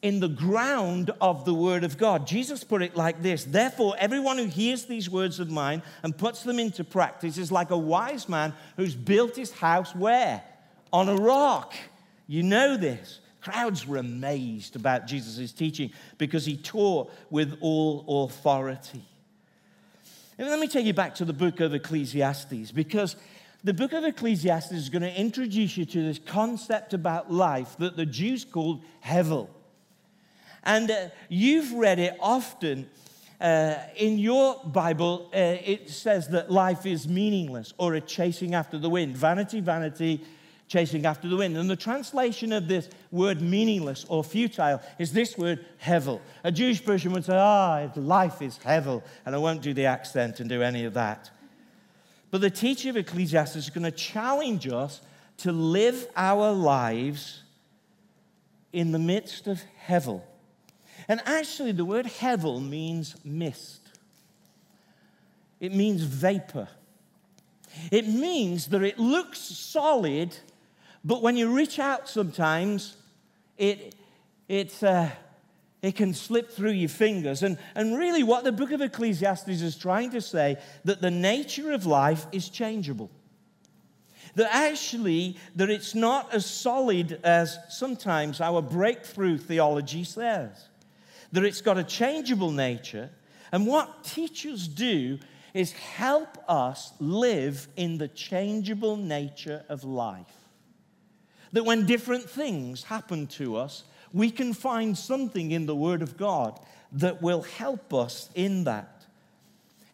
in 0.01 0.19
the 0.19 0.27
ground 0.27 1.11
of 1.21 1.45
the 1.45 1.53
Word 1.53 1.83
of 1.83 1.99
God. 1.99 2.25
Jesus 2.25 2.63
put 2.63 2.81
it 2.81 2.95
like 2.95 3.21
this 3.21 3.45
Therefore, 3.45 3.95
everyone 3.99 4.39
who 4.39 4.45
hears 4.45 4.85
these 4.85 5.11
words 5.11 5.39
of 5.39 5.51
mine 5.51 5.83
and 6.01 6.17
puts 6.17 6.41
them 6.41 6.57
into 6.57 6.83
practice 6.83 7.37
is 7.37 7.51
like 7.51 7.69
a 7.69 7.77
wise 7.77 8.27
man 8.27 8.51
who's 8.77 8.95
built 8.95 9.35
his 9.35 9.51
house 9.51 9.95
where? 9.95 10.43
On 10.91 11.07
a 11.07 11.15
rock. 11.15 11.75
You 12.25 12.41
know 12.41 12.77
this. 12.77 13.19
Crowds 13.41 13.85
were 13.85 13.97
amazed 13.97 14.75
about 14.75 15.05
Jesus' 15.05 15.51
teaching 15.51 15.91
because 16.17 16.47
he 16.47 16.57
taught 16.57 17.11
with 17.29 17.59
all 17.61 18.25
authority. 18.25 19.03
Let 20.37 20.59
me 20.59 20.67
take 20.67 20.87
you 20.87 20.93
back 20.93 21.13
to 21.15 21.25
the 21.25 21.33
book 21.33 21.59
of 21.59 21.75
Ecclesiastes 21.75 22.71
because 22.71 23.15
the 23.63 23.73
book 23.73 23.93
of 23.93 24.03
Ecclesiastes 24.03 24.71
is 24.71 24.89
going 24.89 25.03
to 25.03 25.19
introduce 25.19 25.77
you 25.77 25.85
to 25.85 26.01
this 26.01 26.17
concept 26.17 26.95
about 26.95 27.31
life 27.31 27.75
that 27.77 27.95
the 27.95 28.05
Jews 28.05 28.43
called 28.43 28.81
Hevel. 29.05 29.47
And 30.63 30.89
uh, 30.89 31.09
you've 31.29 31.71
read 31.73 31.99
it 31.99 32.17
often. 32.19 32.89
Uh, 33.39 33.75
in 33.97 34.17
your 34.17 34.59
Bible, 34.65 35.29
uh, 35.33 35.37
it 35.37 35.89
says 35.89 36.29
that 36.29 36.49
life 36.49 36.85
is 36.85 37.07
meaningless 37.07 37.73
or 37.77 37.93
a 37.93 38.01
chasing 38.01 38.55
after 38.55 38.79
the 38.79 38.89
wind. 38.89 39.17
Vanity, 39.17 39.59
vanity, 39.59 40.23
chasing 40.73 41.05
after 41.05 41.29
the 41.29 41.37
wind. 41.37 41.55
And 41.55 41.69
the 41.69 41.75
translation 41.75 42.51
of 42.51 42.67
this 42.67 42.89
word 43.11 43.41
meaningless 43.41 44.05
or 44.09 44.23
futile 44.23 44.81
is 44.97 45.13
this 45.13 45.37
word 45.37 45.63
hevel. 45.79 46.19
A 46.43 46.51
Jewish 46.51 46.83
person 46.83 47.11
would 47.11 47.23
say, 47.23 47.37
ah, 47.37 47.91
life 47.95 48.41
is 48.41 48.57
hevel. 48.57 49.03
And 49.23 49.35
I 49.35 49.37
won't 49.37 49.61
do 49.61 49.75
the 49.75 49.85
accent 49.85 50.39
and 50.39 50.49
do 50.49 50.63
any 50.63 50.85
of 50.85 50.95
that. 50.95 51.29
But 52.31 52.41
the 52.41 52.49
teacher 52.49 52.89
of 52.89 52.97
Ecclesiastes 52.97 53.55
is 53.55 53.69
going 53.69 53.83
to 53.83 53.91
challenge 53.91 54.67
us 54.67 55.01
to 55.37 55.51
live 55.51 56.07
our 56.15 56.51
lives 56.51 57.43
in 58.71 58.91
the 58.91 58.99
midst 58.99 59.45
of 59.45 59.61
hevel. 59.87 60.23
And 61.07 61.21
actually, 61.25 61.73
the 61.73 61.85
word 61.85 62.07
hevel 62.07 62.67
means 62.67 63.15
mist, 63.23 63.81
it 65.59 65.71
means 65.71 66.01
vapor. 66.01 66.67
It 67.91 68.07
means 68.07 68.67
that 68.67 68.83
it 68.83 68.99
looks 68.99 69.39
solid, 69.39 70.37
but 71.03 71.21
when 71.21 71.35
you 71.35 71.55
reach 71.55 71.79
out 71.79 72.07
sometimes, 72.07 72.95
it, 73.57 73.95
it, 74.47 74.81
uh, 74.83 75.09
it 75.81 75.95
can 75.95 76.13
slip 76.13 76.51
through 76.51 76.71
your 76.71 76.89
fingers. 76.89 77.43
And, 77.43 77.57
and 77.75 77.97
really, 77.97 78.23
what 78.23 78.43
the 78.43 78.51
book 78.51 78.71
of 78.71 78.81
Ecclesiastes 78.81 79.61
is 79.61 79.75
trying 79.75 80.11
to 80.11 80.21
say 80.21 80.57
that 80.85 81.01
the 81.01 81.11
nature 81.11 81.71
of 81.71 81.85
life 81.85 82.25
is 82.31 82.49
changeable 82.49 83.09
that 84.35 84.49
actually 84.53 85.37
that 85.55 85.69
it's 85.69 85.93
not 85.93 86.33
as 86.33 86.45
solid 86.45 87.19
as 87.23 87.57
sometimes 87.69 88.41
our 88.41 88.61
breakthrough 88.61 89.37
theology 89.37 90.03
says 90.03 90.69
that 91.31 91.43
it's 91.43 91.61
got 91.61 91.77
a 91.77 91.83
changeable 91.83 92.51
nature. 92.51 93.09
And 93.51 93.67
what 93.67 94.03
teachers 94.03 94.67
do 94.67 95.19
is 95.53 95.71
help 95.71 96.37
us 96.47 96.93
live 96.99 97.67
in 97.75 97.97
the 97.97 98.07
changeable 98.07 98.97
nature 98.97 99.63
of 99.69 99.83
life. 99.83 100.42
That 101.53 101.65
when 101.65 101.85
different 101.85 102.29
things 102.29 102.83
happen 102.83 103.27
to 103.27 103.55
us, 103.55 103.83
we 104.11 104.29
can 104.29 104.53
find 104.53 104.97
something 104.97 105.51
in 105.51 105.65
the 105.65 105.75
Word 105.75 106.01
of 106.01 106.17
God 106.17 106.59
that 106.93 107.21
will 107.21 107.41
help 107.41 107.93
us 107.93 108.29
in 108.35 108.65
that. 108.65 109.05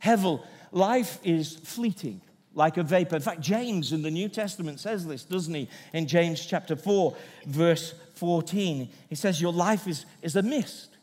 Hevel, 0.03 0.43
life 0.71 1.19
is 1.23 1.55
fleeting 1.55 2.21
like 2.53 2.77
a 2.77 2.83
vapor. 2.83 3.15
In 3.15 3.21
fact, 3.21 3.41
James 3.41 3.93
in 3.93 4.01
the 4.01 4.11
New 4.11 4.27
Testament 4.27 4.79
says 4.79 5.05
this, 5.05 5.23
doesn't 5.23 5.53
he? 5.53 5.69
In 5.93 6.07
James 6.07 6.45
chapter 6.45 6.75
4, 6.75 7.15
verse 7.45 7.93
14, 8.15 8.89
he 9.07 9.15
says, 9.15 9.41
Your 9.41 9.53
life 9.53 9.87
is, 9.87 10.05
is 10.21 10.35
a 10.35 10.41
mist. 10.41 10.97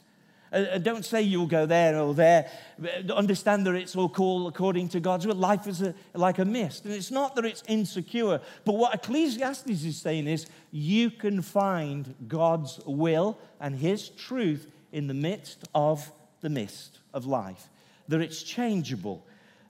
Uh, 0.52 0.56
uh, 0.56 0.78
don't 0.78 1.04
say 1.04 1.22
you'll 1.22 1.46
go 1.46 1.66
there 1.66 1.98
or 1.98 2.14
there. 2.14 2.50
Uh, 2.82 3.12
understand 3.12 3.66
that 3.66 3.74
it's 3.74 3.96
all 3.96 4.08
called 4.08 4.52
according 4.52 4.88
to 4.90 5.00
God's 5.00 5.26
will. 5.26 5.34
Life 5.34 5.66
is 5.66 5.82
a, 5.82 5.94
like 6.14 6.38
a 6.38 6.44
mist. 6.44 6.84
And 6.84 6.94
it's 6.94 7.10
not 7.10 7.34
that 7.36 7.44
it's 7.44 7.62
insecure, 7.66 8.40
but 8.64 8.74
what 8.74 8.94
Ecclesiastes 8.94 9.84
is 9.84 9.96
saying 9.96 10.26
is 10.26 10.46
you 10.70 11.10
can 11.10 11.42
find 11.42 12.14
God's 12.28 12.80
will 12.86 13.38
and 13.60 13.76
His 13.76 14.08
truth 14.10 14.70
in 14.92 15.06
the 15.08 15.14
midst 15.14 15.64
of 15.74 16.10
the 16.40 16.48
mist 16.48 17.00
of 17.12 17.26
life. 17.26 17.68
That 18.08 18.20
it's 18.20 18.42
changeable, 18.42 19.24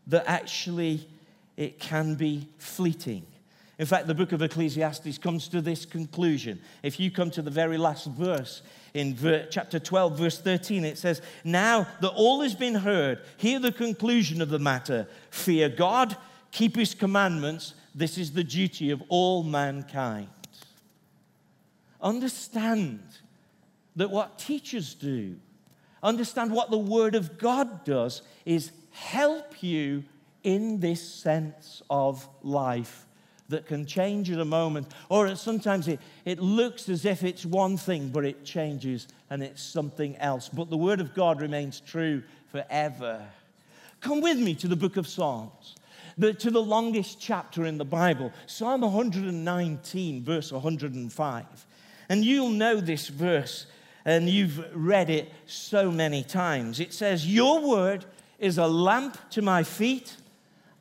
that 0.08 0.24
actually 0.26 1.08
it 1.56 1.78
can 1.78 2.16
be 2.16 2.48
fleeting. 2.58 3.26
In 3.78 3.84
fact, 3.84 4.06
the 4.06 4.14
book 4.14 4.32
of 4.32 4.40
Ecclesiastes 4.40 5.18
comes 5.18 5.48
to 5.48 5.60
this 5.60 5.84
conclusion. 5.84 6.60
If 6.82 6.98
you 6.98 7.10
come 7.10 7.30
to 7.32 7.42
the 7.42 7.50
very 7.50 7.76
last 7.76 8.06
verse, 8.06 8.62
in 8.94 9.14
ver- 9.14 9.46
chapter 9.50 9.78
12, 9.78 10.18
verse 10.18 10.38
13, 10.38 10.84
it 10.84 10.96
says, 10.96 11.20
Now 11.44 11.86
that 12.00 12.12
all 12.12 12.40
has 12.40 12.54
been 12.54 12.76
heard, 12.76 13.20
hear 13.36 13.58
the 13.58 13.72
conclusion 13.72 14.40
of 14.40 14.48
the 14.48 14.58
matter. 14.58 15.06
Fear 15.30 15.70
God, 15.70 16.16
keep 16.52 16.74
his 16.74 16.94
commandments. 16.94 17.74
This 17.94 18.16
is 18.16 18.32
the 18.32 18.44
duty 18.44 18.90
of 18.90 19.02
all 19.10 19.42
mankind. 19.42 20.28
Understand 22.00 23.02
that 23.94 24.10
what 24.10 24.38
teachers 24.38 24.94
do, 24.94 25.36
understand 26.02 26.50
what 26.50 26.70
the 26.70 26.78
Word 26.78 27.14
of 27.14 27.36
God 27.36 27.84
does, 27.84 28.22
is 28.46 28.72
help 28.90 29.62
you 29.62 30.04
in 30.42 30.80
this 30.80 31.06
sense 31.06 31.82
of 31.90 32.26
life 32.42 33.05
that 33.48 33.66
can 33.66 33.86
change 33.86 34.30
at 34.30 34.38
a 34.38 34.44
moment, 34.44 34.88
or 35.08 35.34
sometimes 35.36 35.88
it, 35.88 36.00
it 36.24 36.40
looks 36.40 36.88
as 36.88 37.04
if 37.04 37.22
it's 37.22 37.46
one 37.46 37.76
thing, 37.76 38.08
but 38.08 38.24
it 38.24 38.44
changes 38.44 39.08
and 39.30 39.42
it's 39.42 39.62
something 39.62 40.16
else. 40.16 40.48
But 40.48 40.70
the 40.70 40.76
Word 40.76 41.00
of 41.00 41.14
God 41.14 41.40
remains 41.40 41.80
true 41.80 42.22
forever. 42.50 43.24
Come 44.00 44.20
with 44.20 44.38
me 44.38 44.54
to 44.56 44.68
the 44.68 44.76
book 44.76 44.96
of 44.96 45.06
Psalms, 45.06 45.76
the, 46.18 46.32
to 46.34 46.50
the 46.50 46.62
longest 46.62 47.20
chapter 47.20 47.64
in 47.64 47.78
the 47.78 47.84
Bible, 47.84 48.32
Psalm 48.46 48.82
119, 48.82 50.22
verse 50.24 50.52
105. 50.52 51.66
And 52.08 52.24
you'll 52.24 52.50
know 52.50 52.80
this 52.80 53.08
verse, 53.08 53.66
and 54.04 54.28
you've 54.28 54.64
read 54.74 55.10
it 55.10 55.32
so 55.46 55.90
many 55.90 56.22
times. 56.22 56.78
It 56.78 56.92
says, 56.92 57.26
Your 57.26 57.60
word 57.68 58.04
is 58.38 58.58
a 58.58 58.66
lamp 58.66 59.18
to 59.30 59.42
my 59.42 59.62
feet 59.62 60.16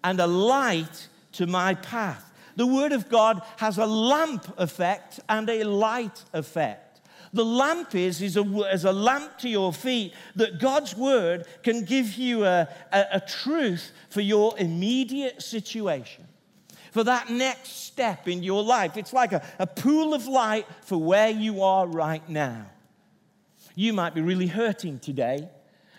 and 0.03 0.19
a 0.19 0.27
light 0.27 1.07
to 1.33 1.47
my 1.47 1.73
path. 1.73 2.24
The 2.55 2.65
Word 2.65 2.91
of 2.91 3.09
God 3.09 3.41
has 3.57 3.77
a 3.77 3.85
lamp 3.85 4.47
effect 4.57 5.19
and 5.27 5.49
a 5.49 5.63
light 5.63 6.23
effect. 6.33 7.01
The 7.33 7.43
lamp 7.43 7.95
is, 7.95 8.21
is, 8.21 8.37
a, 8.37 8.43
is 8.71 8.85
a 8.85 8.93
lamp 8.93 9.37
to 9.39 9.49
your 9.49 9.73
feet 9.73 10.13
that 10.35 10.59
God's 10.59 10.95
Word 10.95 11.45
can 11.63 11.83
give 11.83 12.13
you 12.13 12.45
a, 12.45 12.69
a, 12.93 13.05
a 13.13 13.19
truth 13.19 13.91
for 14.09 14.21
your 14.21 14.57
immediate 14.57 15.41
situation, 15.41 16.25
for 16.91 17.03
that 17.03 17.29
next 17.29 17.85
step 17.85 18.29
in 18.29 18.41
your 18.41 18.63
life. 18.63 18.95
It's 18.95 19.11
like 19.11 19.33
a, 19.33 19.45
a 19.59 19.67
pool 19.67 20.13
of 20.13 20.27
light 20.27 20.65
for 20.85 20.97
where 20.97 21.29
you 21.29 21.61
are 21.61 21.85
right 21.85 22.27
now. 22.29 22.67
You 23.75 23.91
might 23.91 24.15
be 24.15 24.21
really 24.21 24.47
hurting 24.47 24.99
today 24.99 25.49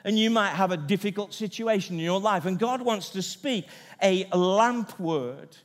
and 0.07 0.19
you 0.19 0.31
might 0.31 0.51
have 0.51 0.71
a 0.71 0.77
difficult 0.77 1.35
situation 1.35 1.97
in 1.97 2.05
your 2.05 2.21
life, 2.21 2.47
and 2.47 2.61
God 2.61 2.81
wants 2.81 3.11
to 3.11 3.23
speak 3.23 3.67
a 4.01 4.25
lamp 4.33 4.99
word 5.01 5.57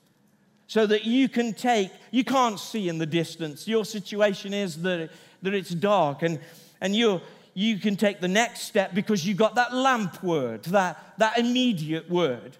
so 0.71 0.87
that 0.87 1.03
you 1.03 1.27
can 1.27 1.51
take, 1.51 1.91
you 2.11 2.23
can't 2.23 2.57
see 2.57 2.87
in 2.87 2.97
the 2.97 3.05
distance. 3.05 3.67
Your 3.67 3.83
situation 3.83 4.53
is 4.53 4.81
that, 4.83 5.09
that 5.41 5.53
it's 5.53 5.71
dark 5.71 6.21
and, 6.21 6.39
and 6.79 6.95
you 6.95 7.19
you 7.53 7.77
can 7.77 7.97
take 7.97 8.21
the 8.21 8.29
next 8.29 8.61
step 8.61 8.95
because 8.95 9.27
you 9.27 9.33
got 9.33 9.55
that 9.55 9.73
lamp 9.73 10.23
word, 10.23 10.63
that, 10.63 11.13
that 11.17 11.37
immediate 11.37 12.09
word. 12.09 12.55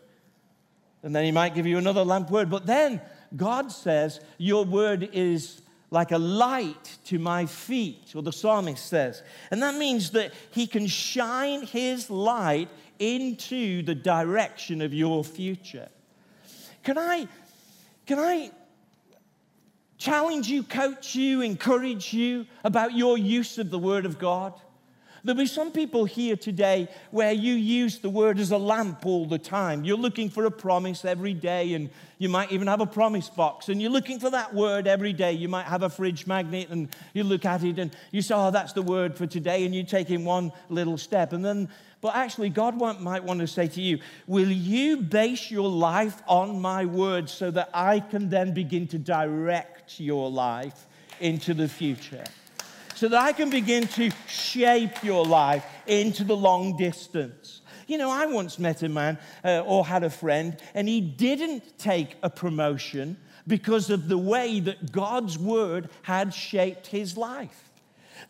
And 1.02 1.16
then 1.16 1.24
he 1.24 1.32
might 1.32 1.56
give 1.56 1.66
you 1.66 1.78
another 1.78 2.04
lamp 2.04 2.30
word. 2.30 2.50
But 2.50 2.66
then 2.66 3.00
God 3.38 3.72
says, 3.72 4.20
Your 4.38 4.66
word 4.66 5.10
is 5.14 5.62
like 5.90 6.12
a 6.12 6.18
light 6.18 6.98
to 7.06 7.18
my 7.18 7.46
feet, 7.46 8.12
or 8.14 8.22
the 8.22 8.34
psalmist 8.34 8.86
says. 8.86 9.24
And 9.52 9.64
that 9.64 9.76
means 9.76 10.12
that 10.12 10.34
he 10.50 10.68
can 10.68 10.86
shine 10.86 11.66
his 11.66 12.10
light 12.10 12.68
into 13.00 13.84
the 13.84 13.96
direction 13.96 14.82
of 14.82 14.94
your 14.94 15.24
future. 15.24 15.88
Can 16.84 16.98
I 16.98 17.28
can 18.06 18.20
I 18.20 18.52
challenge 19.98 20.48
you, 20.48 20.64
coach 20.64 21.16
you, 21.16 21.42
encourage 21.42 22.14
you 22.14 22.46
about 22.64 22.94
your 22.94 23.18
use 23.18 23.58
of 23.58 23.70
the 23.70 23.80
Word 23.80 24.06
of 24.06 24.20
God? 24.20 24.54
There'll 25.24 25.38
be 25.38 25.46
some 25.46 25.72
people 25.72 26.06
here 26.06 26.36
today 26.36 26.88
where 27.12 27.32
you 27.32 27.54
use 27.54 28.00
the 28.00 28.10
word 28.10 28.40
as 28.40 28.50
a 28.50 28.58
lamp 28.58 29.06
all 29.06 29.28
the 29.28 29.38
time. 29.38 29.84
You're 29.84 29.98
looking 29.98 30.32
for 30.32 30.46
a 30.46 30.52
promise 30.52 31.06
every 31.06 31.36
day, 31.36 31.74
and 31.74 31.92
you 32.18 32.28
might 32.28 32.52
even 32.52 32.68
have 32.68 32.82
a 32.82 32.88
promise 32.88 33.30
box, 33.30 33.70
and 33.70 33.80
you're 33.80 33.92
looking 33.92 34.20
for 34.20 34.32
that 34.32 34.54
word 34.54 34.88
every 34.88 35.14
day. 35.14 35.34
You 35.34 35.48
might 35.48 35.68
have 35.68 35.84
a 35.84 35.90
fridge 35.90 36.26
magnet, 36.26 36.70
and 36.70 36.90
you 37.14 37.24
look 37.24 37.46
at 37.46 37.64
it, 37.64 37.78
and 37.78 37.96
you 38.12 38.24
say, 38.24 38.34
Oh, 38.36 38.50
that's 38.50 38.74
the 38.74 38.82
word 38.82 39.16
for 39.16 39.28
today, 39.28 39.64
and 39.66 39.76
you 39.76 39.84
take 39.84 40.10
in 40.10 40.26
one 40.26 40.52
little 40.70 40.98
step. 40.98 41.34
And 41.34 41.46
then, 41.46 41.70
but 42.02 42.16
actually, 42.16 42.50
God 42.50 42.76
might 43.00 43.24
want 43.24 43.40
to 43.42 43.48
say 43.48 43.68
to 43.68 43.82
you, 43.82 44.00
Will 44.26 44.52
you 44.52 44.98
base 44.98 45.52
your 45.52 45.70
life 45.70 46.22
on 46.28 46.60
my 46.60 46.86
word 46.86 47.30
so 47.30 47.52
that 47.52 47.70
I 47.74 48.00
can 48.00 48.30
then 48.30 48.54
begin 48.54 48.88
to 48.88 48.98
direct 48.98 50.00
your 50.00 50.30
life 50.30 50.88
into 51.20 51.54
the 51.54 51.68
future? 51.68 52.24
so 53.02 53.08
that 53.08 53.20
I 53.20 53.34
can 53.34 53.50
begin 53.50 53.88
to 53.88 54.12
shape 54.28 55.04
your 55.04 55.26
life 55.26 55.66
into 55.88 56.24
the 56.24 56.38
long 56.38 56.78
distance. 56.78 57.62
You 57.88 57.98
know, 57.98 58.12
I 58.12 58.28
once 58.28 58.60
met 58.60 58.84
a 58.84 58.90
man 58.90 59.18
uh, 59.44 59.64
or 59.66 59.84
had 59.84 60.04
a 60.04 60.10
friend, 60.12 60.56
and 60.76 60.88
he 60.88 61.02
didn't 61.02 61.80
take 61.80 62.16
a 62.22 62.30
promotion 62.30 63.18
because 63.48 63.90
of 63.90 64.08
the 64.08 64.20
way 64.20 64.60
that 64.60 64.92
God's 64.92 65.40
word 65.40 65.90
had 66.04 66.32
shaped 66.32 66.86
his 66.86 67.18
life 67.18 67.71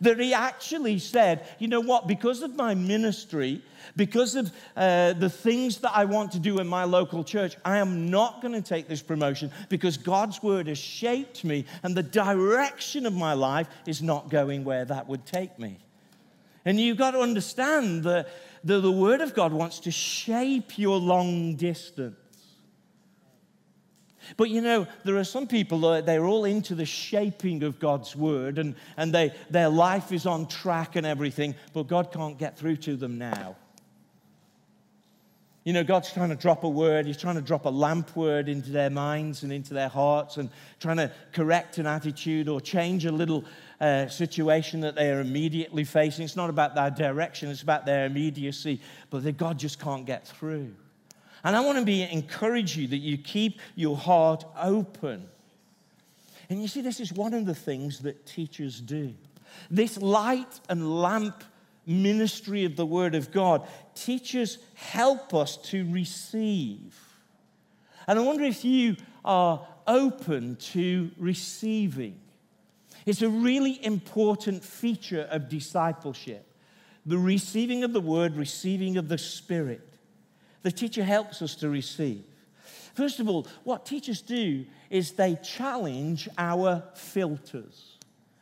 that 0.00 0.18
he 0.18 0.34
actually 0.34 0.98
said, 0.98 1.46
you 1.58 1.68
know 1.68 1.80
what, 1.80 2.06
because 2.06 2.42
of 2.42 2.56
my 2.56 2.74
ministry, 2.74 3.62
because 3.96 4.34
of 4.34 4.52
uh, 4.76 5.12
the 5.14 5.30
things 5.30 5.78
that 5.78 5.92
I 5.94 6.04
want 6.04 6.32
to 6.32 6.38
do 6.38 6.58
in 6.58 6.66
my 6.66 6.84
local 6.84 7.24
church, 7.24 7.56
I 7.64 7.78
am 7.78 8.10
not 8.10 8.40
going 8.40 8.54
to 8.54 8.62
take 8.62 8.88
this 8.88 9.02
promotion 9.02 9.50
because 9.68 9.96
God's 9.96 10.42
word 10.42 10.66
has 10.68 10.78
shaped 10.78 11.44
me 11.44 11.64
and 11.82 11.94
the 11.94 12.02
direction 12.02 13.06
of 13.06 13.14
my 13.14 13.34
life 13.34 13.68
is 13.86 14.02
not 14.02 14.30
going 14.30 14.64
where 14.64 14.84
that 14.84 15.08
would 15.08 15.26
take 15.26 15.58
me. 15.58 15.78
And 16.64 16.78
you've 16.78 16.98
got 16.98 17.12
to 17.12 17.20
understand 17.20 18.04
that 18.04 18.28
the, 18.62 18.80
the 18.80 18.92
word 18.92 19.20
of 19.20 19.34
God 19.34 19.52
wants 19.52 19.80
to 19.80 19.90
shape 19.90 20.78
your 20.78 20.98
long 20.98 21.56
distance. 21.56 22.16
But 24.36 24.50
you 24.50 24.60
know, 24.60 24.86
there 25.04 25.16
are 25.16 25.24
some 25.24 25.46
people 25.46 25.80
that 25.80 26.06
they're 26.06 26.24
all 26.24 26.44
into 26.44 26.74
the 26.74 26.86
shaping 26.86 27.62
of 27.62 27.78
God's 27.78 28.14
word 28.16 28.58
and, 28.58 28.74
and 28.96 29.14
they, 29.14 29.34
their 29.50 29.68
life 29.68 30.12
is 30.12 30.26
on 30.26 30.46
track 30.46 30.96
and 30.96 31.06
everything, 31.06 31.54
but 31.72 31.86
God 31.86 32.12
can't 32.12 32.38
get 32.38 32.58
through 32.58 32.76
to 32.76 32.96
them 32.96 33.18
now. 33.18 33.56
You 35.64 35.72
know, 35.72 35.84
God's 35.84 36.12
trying 36.12 36.30
to 36.30 36.34
drop 36.34 36.64
a 36.64 36.68
word, 36.68 37.06
He's 37.06 37.16
trying 37.16 37.36
to 37.36 37.42
drop 37.42 37.66
a 37.66 37.70
lamp 37.70 38.16
word 38.16 38.48
into 38.48 38.70
their 38.70 38.90
minds 38.90 39.44
and 39.44 39.52
into 39.52 39.74
their 39.74 39.88
hearts 39.88 40.36
and 40.36 40.50
trying 40.80 40.96
to 40.96 41.12
correct 41.32 41.78
an 41.78 41.86
attitude 41.86 42.48
or 42.48 42.60
change 42.60 43.06
a 43.06 43.12
little 43.12 43.44
uh, 43.80 44.08
situation 44.08 44.80
that 44.80 44.96
they 44.96 45.12
are 45.12 45.20
immediately 45.20 45.84
facing. 45.84 46.24
It's 46.24 46.34
not 46.34 46.50
about 46.50 46.74
their 46.74 46.90
direction, 46.90 47.48
it's 47.48 47.62
about 47.62 47.86
their 47.86 48.06
immediacy, 48.06 48.80
but 49.10 49.20
God 49.36 49.56
just 49.56 49.78
can't 49.78 50.04
get 50.04 50.26
through. 50.26 50.74
And 51.44 51.56
I 51.56 51.60
want 51.60 51.78
to 51.78 51.84
be 51.84 52.02
encourage 52.02 52.76
you 52.76 52.86
that 52.88 52.98
you 52.98 53.18
keep 53.18 53.60
your 53.74 53.96
heart 53.96 54.44
open. 54.56 55.28
And 56.48 56.60
you 56.60 56.68
see, 56.68 56.80
this 56.80 57.00
is 57.00 57.12
one 57.12 57.34
of 57.34 57.46
the 57.46 57.54
things 57.54 58.00
that 58.00 58.26
teachers 58.26 58.80
do. 58.80 59.14
This 59.70 59.98
light 59.98 60.60
and 60.68 61.00
lamp 61.00 61.44
ministry 61.86 62.64
of 62.64 62.76
the 62.76 62.86
Word 62.86 63.14
of 63.14 63.32
God, 63.32 63.66
teachers 63.94 64.58
help 64.74 65.34
us 65.34 65.56
to 65.56 65.90
receive. 65.90 66.96
And 68.06 68.18
I 68.18 68.22
wonder 68.22 68.44
if 68.44 68.64
you 68.64 68.96
are 69.24 69.66
open 69.86 70.56
to 70.56 71.10
receiving. 71.18 72.18
It's 73.04 73.22
a 73.22 73.28
really 73.28 73.84
important 73.84 74.64
feature 74.64 75.26
of 75.30 75.48
discipleship 75.48 76.46
the 77.04 77.18
receiving 77.18 77.82
of 77.82 77.92
the 77.92 78.00
Word, 78.00 78.36
receiving 78.36 78.96
of 78.96 79.08
the 79.08 79.18
Spirit. 79.18 79.91
The 80.62 80.72
teacher 80.72 81.04
helps 81.04 81.42
us 81.42 81.54
to 81.56 81.68
receive. 81.68 82.24
First 82.94 83.20
of 83.20 83.28
all, 83.28 83.46
what 83.64 83.86
teachers 83.86 84.20
do 84.20 84.66
is 84.90 85.12
they 85.12 85.36
challenge 85.36 86.28
our 86.36 86.82
filters. 86.94 87.98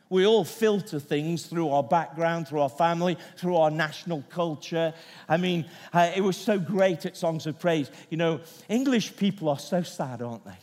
We 0.09 0.25
all 0.25 0.43
filter 0.43 0.99
things 0.99 1.45
through 1.45 1.69
our 1.69 1.83
background, 1.83 2.49
through 2.49 2.59
our 2.59 2.69
family, 2.69 3.17
through 3.37 3.55
our 3.55 3.71
national 3.71 4.23
culture. 4.29 4.93
I 5.29 5.37
mean, 5.37 5.65
uh, 5.93 6.11
it 6.13 6.19
was 6.19 6.35
so 6.35 6.59
great 6.59 7.05
at 7.05 7.15
Songs 7.15 7.47
of 7.47 7.57
Praise. 7.57 7.89
You 8.09 8.17
know, 8.17 8.41
English 8.67 9.15
people 9.15 9.47
are 9.47 9.57
so 9.57 9.83
sad, 9.83 10.21
aren't 10.21 10.43
they? 10.43 10.57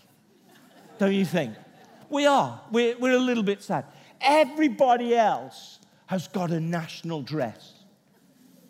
Don't 0.99 1.15
you 1.15 1.25
think? 1.25 1.55
We 2.11 2.27
are. 2.27 2.61
We're, 2.71 2.99
we're 2.99 3.17
a 3.17 3.21
little 3.21 3.43
bit 3.43 3.63
sad. 3.63 3.87
Everybody 4.21 5.17
else 5.17 5.79
has 6.07 6.29
got 6.29 6.51
a 6.51 6.61
national 6.61 7.23
dress. 7.23 7.73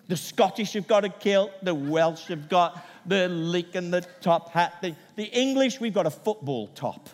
The 0.09 0.17
Scottish 0.17 0.73
have 0.73 0.89
got 0.89 1.05
a 1.05 1.11
kilt, 1.11 1.53
the 1.63 1.75
Welsh 1.75 2.27
have 2.29 2.49
got 2.49 2.87
the 3.05 3.29
leek 3.29 3.75
and 3.75 3.93
the 3.93 4.01
top 4.23 4.51
hat. 4.51 4.75
The, 4.81 4.95
the 5.17 5.25
English, 5.25 5.81
we've 5.81 5.93
got 5.93 6.07
a 6.07 6.11
football 6.11 6.69
top. 6.69 7.09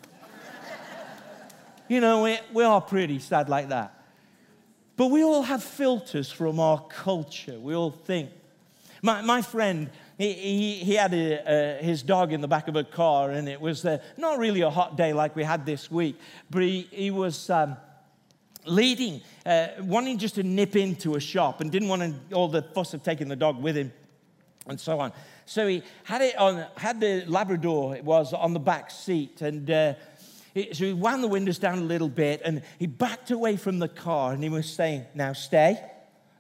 you 1.88 2.00
know, 2.00 2.22
we, 2.22 2.38
we 2.52 2.62
are 2.62 2.80
pretty 2.80 3.18
sad 3.18 3.48
like 3.48 3.68
that. 3.70 4.00
But 4.96 5.08
we 5.08 5.24
all 5.24 5.42
have 5.42 5.62
filters 5.62 6.30
from 6.30 6.60
our 6.60 6.80
culture. 6.88 7.58
We 7.58 7.74
all 7.74 7.90
think. 7.90 8.30
My, 9.02 9.22
my 9.22 9.42
friend, 9.42 9.90
he, 10.16 10.32
he, 10.32 10.74
he 10.76 10.94
had 10.94 11.12
a, 11.12 11.78
his 11.82 12.04
dog 12.04 12.32
in 12.32 12.40
the 12.40 12.48
back 12.48 12.68
of 12.68 12.76
a 12.76 12.84
car, 12.84 13.32
and 13.32 13.48
it 13.48 13.60
was 13.60 13.84
uh, 13.84 13.98
not 14.16 14.38
really 14.38 14.60
a 14.60 14.70
hot 14.70 14.96
day 14.96 15.12
like 15.12 15.34
we 15.34 15.42
had 15.42 15.66
this 15.66 15.90
week, 15.90 16.16
but 16.48 16.62
he, 16.62 16.88
he 16.92 17.10
was. 17.10 17.50
Um, 17.50 17.76
leading, 18.66 19.20
uh, 19.44 19.68
wanting 19.80 20.18
just 20.18 20.36
to 20.36 20.42
nip 20.42 20.76
into 20.76 21.14
a 21.14 21.20
shop 21.20 21.60
and 21.60 21.70
didn't 21.70 21.88
want 21.88 22.14
all 22.32 22.48
the 22.48 22.62
fuss 22.62 22.94
of 22.94 23.02
taking 23.02 23.28
the 23.28 23.36
dog 23.36 23.62
with 23.62 23.76
him 23.76 23.92
and 24.66 24.80
so 24.80 25.00
on. 25.00 25.12
So 25.46 25.66
he 25.66 25.82
had 26.04 26.22
it 26.22 26.36
on, 26.38 26.66
had 26.76 27.00
the 27.00 27.24
Labrador, 27.26 27.96
it 27.96 28.04
was 28.04 28.32
on 28.32 28.54
the 28.54 28.60
back 28.60 28.90
seat, 28.90 29.42
and 29.42 29.70
uh, 29.70 29.94
it, 30.54 30.76
so 30.76 30.84
he 30.84 30.92
wound 30.92 31.22
the 31.22 31.28
windows 31.28 31.58
down 31.58 31.78
a 31.78 31.82
little 31.82 32.08
bit 32.08 32.40
and 32.44 32.62
he 32.78 32.86
backed 32.86 33.30
away 33.30 33.56
from 33.56 33.78
the 33.78 33.88
car 33.88 34.32
and 34.32 34.42
he 34.42 34.48
was 34.48 34.72
saying, 34.72 35.04
Now 35.14 35.32
stay, 35.32 35.80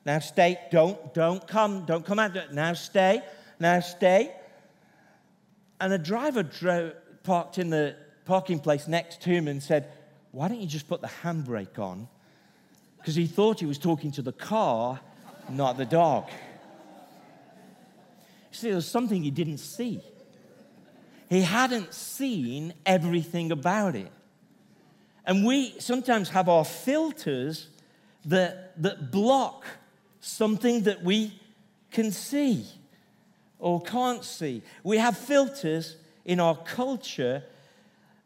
now 0.06 0.20
stay, 0.20 0.58
don't, 0.70 1.12
don't 1.14 1.46
come, 1.46 1.84
don't 1.84 2.04
come 2.04 2.18
out, 2.18 2.52
now 2.52 2.74
stay, 2.74 3.22
now 3.58 3.80
stay. 3.80 4.34
And 5.80 5.92
a 5.92 5.98
driver 5.98 6.44
drove, 6.44 6.92
parked 7.24 7.58
in 7.58 7.70
the 7.70 7.96
parking 8.24 8.60
place 8.60 8.86
next 8.86 9.20
to 9.22 9.30
him 9.30 9.48
and 9.48 9.62
said, 9.62 9.92
Why 10.30 10.48
don't 10.48 10.60
you 10.60 10.68
just 10.68 10.88
put 10.88 11.00
the 11.00 11.10
handbrake 11.22 11.78
on 11.78 12.08
because 13.04 13.16
he 13.16 13.26
thought 13.26 13.60
he 13.60 13.66
was 13.66 13.76
talking 13.76 14.10
to 14.12 14.22
the 14.22 14.32
car, 14.32 14.98
not 15.50 15.76
the 15.76 15.84
dog. 15.84 16.26
See, 18.50 18.68
there 18.68 18.76
was 18.76 18.88
something 18.88 19.22
he 19.22 19.30
didn't 19.30 19.58
see. 19.58 20.00
He 21.28 21.42
hadn't 21.42 21.92
seen 21.92 22.72
everything 22.86 23.52
about 23.52 23.94
it. 23.94 24.10
And 25.26 25.44
we 25.44 25.78
sometimes 25.80 26.30
have 26.30 26.48
our 26.48 26.64
filters 26.64 27.68
that, 28.24 28.80
that 28.82 29.12
block 29.12 29.66
something 30.20 30.84
that 30.84 31.02
we 31.02 31.38
can 31.90 32.10
see 32.10 32.64
or 33.58 33.82
can't 33.82 34.24
see. 34.24 34.62
We 34.82 34.96
have 34.96 35.18
filters 35.18 35.96
in 36.24 36.40
our 36.40 36.56
culture, 36.56 37.44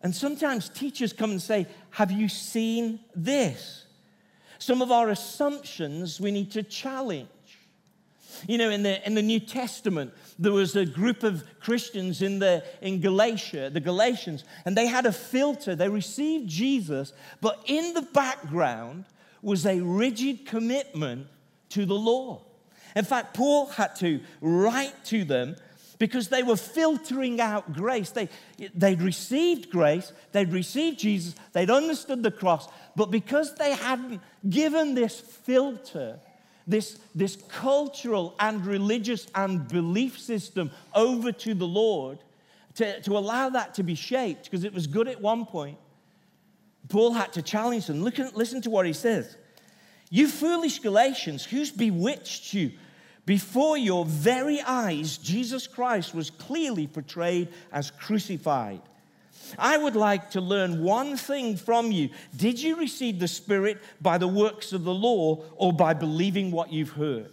and 0.04 0.14
sometimes 0.14 0.68
teachers 0.68 1.12
come 1.12 1.32
and 1.32 1.42
say, 1.42 1.66
Have 1.90 2.12
you 2.12 2.28
seen 2.28 3.00
this? 3.16 3.86
Some 4.58 4.82
of 4.82 4.90
our 4.90 5.08
assumptions 5.10 6.20
we 6.20 6.30
need 6.30 6.50
to 6.52 6.62
challenge. 6.62 7.28
You 8.46 8.58
know, 8.58 8.70
in 8.70 8.82
the, 8.82 9.04
in 9.06 9.14
the 9.14 9.22
New 9.22 9.40
Testament, 9.40 10.12
there 10.38 10.52
was 10.52 10.76
a 10.76 10.86
group 10.86 11.22
of 11.22 11.44
Christians 11.60 12.22
in, 12.22 12.38
the, 12.38 12.62
in 12.80 13.00
Galatia, 13.00 13.70
the 13.70 13.80
Galatians, 13.80 14.44
and 14.64 14.76
they 14.76 14.86
had 14.86 15.06
a 15.06 15.12
filter. 15.12 15.74
They 15.74 15.88
received 15.88 16.48
Jesus, 16.48 17.12
but 17.40 17.60
in 17.66 17.94
the 17.94 18.02
background 18.02 19.06
was 19.42 19.66
a 19.66 19.80
rigid 19.80 20.46
commitment 20.46 21.26
to 21.70 21.84
the 21.84 21.94
law. 21.94 22.42
In 22.94 23.04
fact, 23.04 23.34
Paul 23.34 23.66
had 23.66 23.96
to 23.96 24.20
write 24.40 25.04
to 25.06 25.24
them 25.24 25.56
because 25.98 26.28
they 26.28 26.42
were 26.42 26.56
filtering 26.56 27.40
out 27.40 27.72
grace. 27.72 28.10
They, 28.10 28.28
they'd 28.74 29.02
received 29.02 29.70
grace, 29.70 30.12
they'd 30.32 30.52
received 30.52 30.98
Jesus, 30.98 31.34
they'd 31.52 31.70
understood 31.70 32.22
the 32.22 32.30
cross, 32.30 32.68
but 32.96 33.10
because 33.10 33.54
they 33.56 33.74
hadn't 33.74 34.20
given 34.48 34.94
this 34.94 35.18
filter, 35.18 36.18
this, 36.66 36.98
this 37.14 37.36
cultural 37.48 38.34
and 38.38 38.64
religious 38.64 39.26
and 39.34 39.66
belief 39.68 40.18
system 40.18 40.70
over 40.94 41.32
to 41.32 41.54
the 41.54 41.66
Lord, 41.66 42.18
to, 42.76 43.00
to 43.02 43.18
allow 43.18 43.48
that 43.50 43.74
to 43.74 43.82
be 43.82 43.94
shaped, 43.94 44.44
because 44.44 44.64
it 44.64 44.72
was 44.72 44.86
good 44.86 45.08
at 45.08 45.20
one 45.20 45.44
point, 45.46 45.78
Paul 46.88 47.12
had 47.12 47.32
to 47.34 47.42
challenge 47.42 47.86
them. 47.86 48.02
Look 48.02 48.18
listen 48.34 48.62
to 48.62 48.70
what 48.70 48.86
he 48.86 48.92
says. 48.92 49.36
You 50.10 50.26
foolish 50.26 50.78
Galatians, 50.78 51.44
who's 51.44 51.70
bewitched 51.70 52.54
you? 52.54 52.72
Before 53.28 53.76
your 53.76 54.06
very 54.06 54.62
eyes, 54.62 55.18
Jesus 55.18 55.66
Christ 55.66 56.14
was 56.14 56.30
clearly 56.30 56.86
portrayed 56.86 57.48
as 57.70 57.90
crucified. 57.90 58.80
I 59.58 59.76
would 59.76 59.96
like 59.96 60.30
to 60.30 60.40
learn 60.40 60.82
one 60.82 61.14
thing 61.18 61.58
from 61.58 61.92
you. 61.92 62.08
Did 62.34 62.58
you 62.58 62.76
receive 62.76 63.18
the 63.18 63.28
Spirit 63.28 63.82
by 64.00 64.16
the 64.16 64.26
works 64.26 64.72
of 64.72 64.84
the 64.84 64.94
law 64.94 65.44
or 65.56 65.74
by 65.74 65.92
believing 65.92 66.50
what 66.50 66.72
you've 66.72 66.92
heard? 66.92 67.32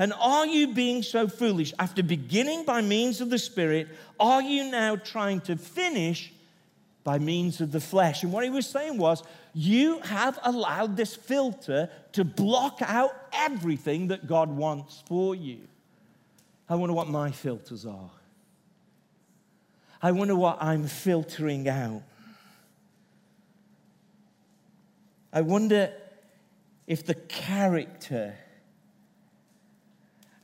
And 0.00 0.12
are 0.14 0.46
you 0.46 0.74
being 0.74 1.04
so 1.04 1.28
foolish? 1.28 1.72
After 1.78 2.02
beginning 2.02 2.64
by 2.64 2.80
means 2.80 3.20
of 3.20 3.30
the 3.30 3.38
Spirit, 3.38 3.86
are 4.18 4.42
you 4.42 4.68
now 4.68 4.96
trying 4.96 5.42
to 5.42 5.54
finish 5.54 6.32
by 7.06 7.20
means 7.20 7.60
of 7.60 7.70
the 7.70 7.80
flesh? 7.80 8.24
And 8.24 8.32
what 8.32 8.42
he 8.42 8.50
was 8.50 8.66
saying 8.66 8.98
was, 8.98 9.22
you 9.54 10.00
have 10.00 10.40
allowed 10.42 10.96
this 10.96 11.14
filter 11.14 11.88
to 12.10 12.24
block 12.24 12.80
out 12.82 13.14
everything 13.32 14.08
that 14.08 14.26
God 14.26 14.50
wants 14.50 15.04
for 15.06 15.32
you. 15.32 15.60
I 16.68 16.74
wonder 16.74 16.94
what 16.94 17.06
my 17.06 17.30
filters 17.30 17.86
are. 17.86 18.10
I 20.02 20.10
wonder 20.10 20.34
what 20.34 20.60
I'm 20.60 20.88
filtering 20.88 21.68
out. 21.68 22.02
I 25.32 25.42
wonder 25.42 25.92
if 26.88 27.06
the 27.06 27.14
character 27.14 28.34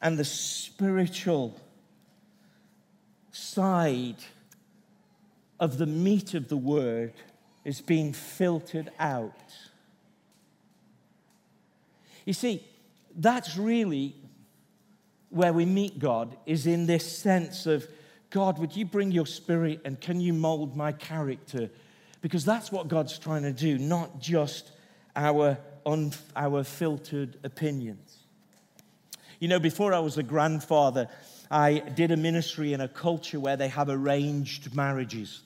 and 0.01 0.17
the 0.17 0.25
spiritual 0.25 1.59
side 3.33 4.19
of 5.63 5.79
the 5.79 5.87
meat 5.87 6.35
of 6.35 6.49
the 6.49 6.57
word 6.57 7.13
is 7.65 7.81
being 7.81 8.13
filtered 8.13 8.91
out. 8.99 9.55
You 12.25 12.33
see, 12.33 12.67
that's 13.15 13.57
really 13.57 14.17
where 15.31 15.53
we 15.53 15.65
meet 15.65 16.01
God, 16.01 16.37
is 16.47 16.67
in 16.67 16.87
this 16.87 17.17
sense 17.17 17.67
of 17.67 17.87
God, 18.31 18.59
would 18.59 18.75
you 18.75 18.85
bring 18.85 19.13
your 19.13 19.25
spirit 19.25 19.81
and 19.85 20.01
can 20.01 20.21
you 20.21 20.33
mold 20.33 20.77
my 20.77 20.91
character? 20.91 21.71
Because 22.23 22.45
that's 22.45 22.73
what 22.73 22.89
God's 22.89 23.17
trying 23.17 23.43
to 23.43 23.53
do, 23.53 23.79
not 23.79 24.21
just 24.21 24.73
our, 25.15 25.57
un, 25.87 26.13
our 26.35 26.65
filtered 26.65 27.39
opinions. 27.45 28.19
You 29.39 29.47
know, 29.47 29.61
before 29.61 29.95
I 29.95 30.01
was 30.01 30.19
a 30.19 30.25
grandfather, 30.25 31.07
I 31.53 31.79
did 31.79 32.11
a 32.11 32.17
ministry 32.17 32.73
in 32.73 32.81
a 32.81 32.89
culture 32.89 33.39
where 33.39 33.57
they 33.57 33.69
have 33.69 33.89
arranged 33.89 34.75
marriages. 34.75 35.43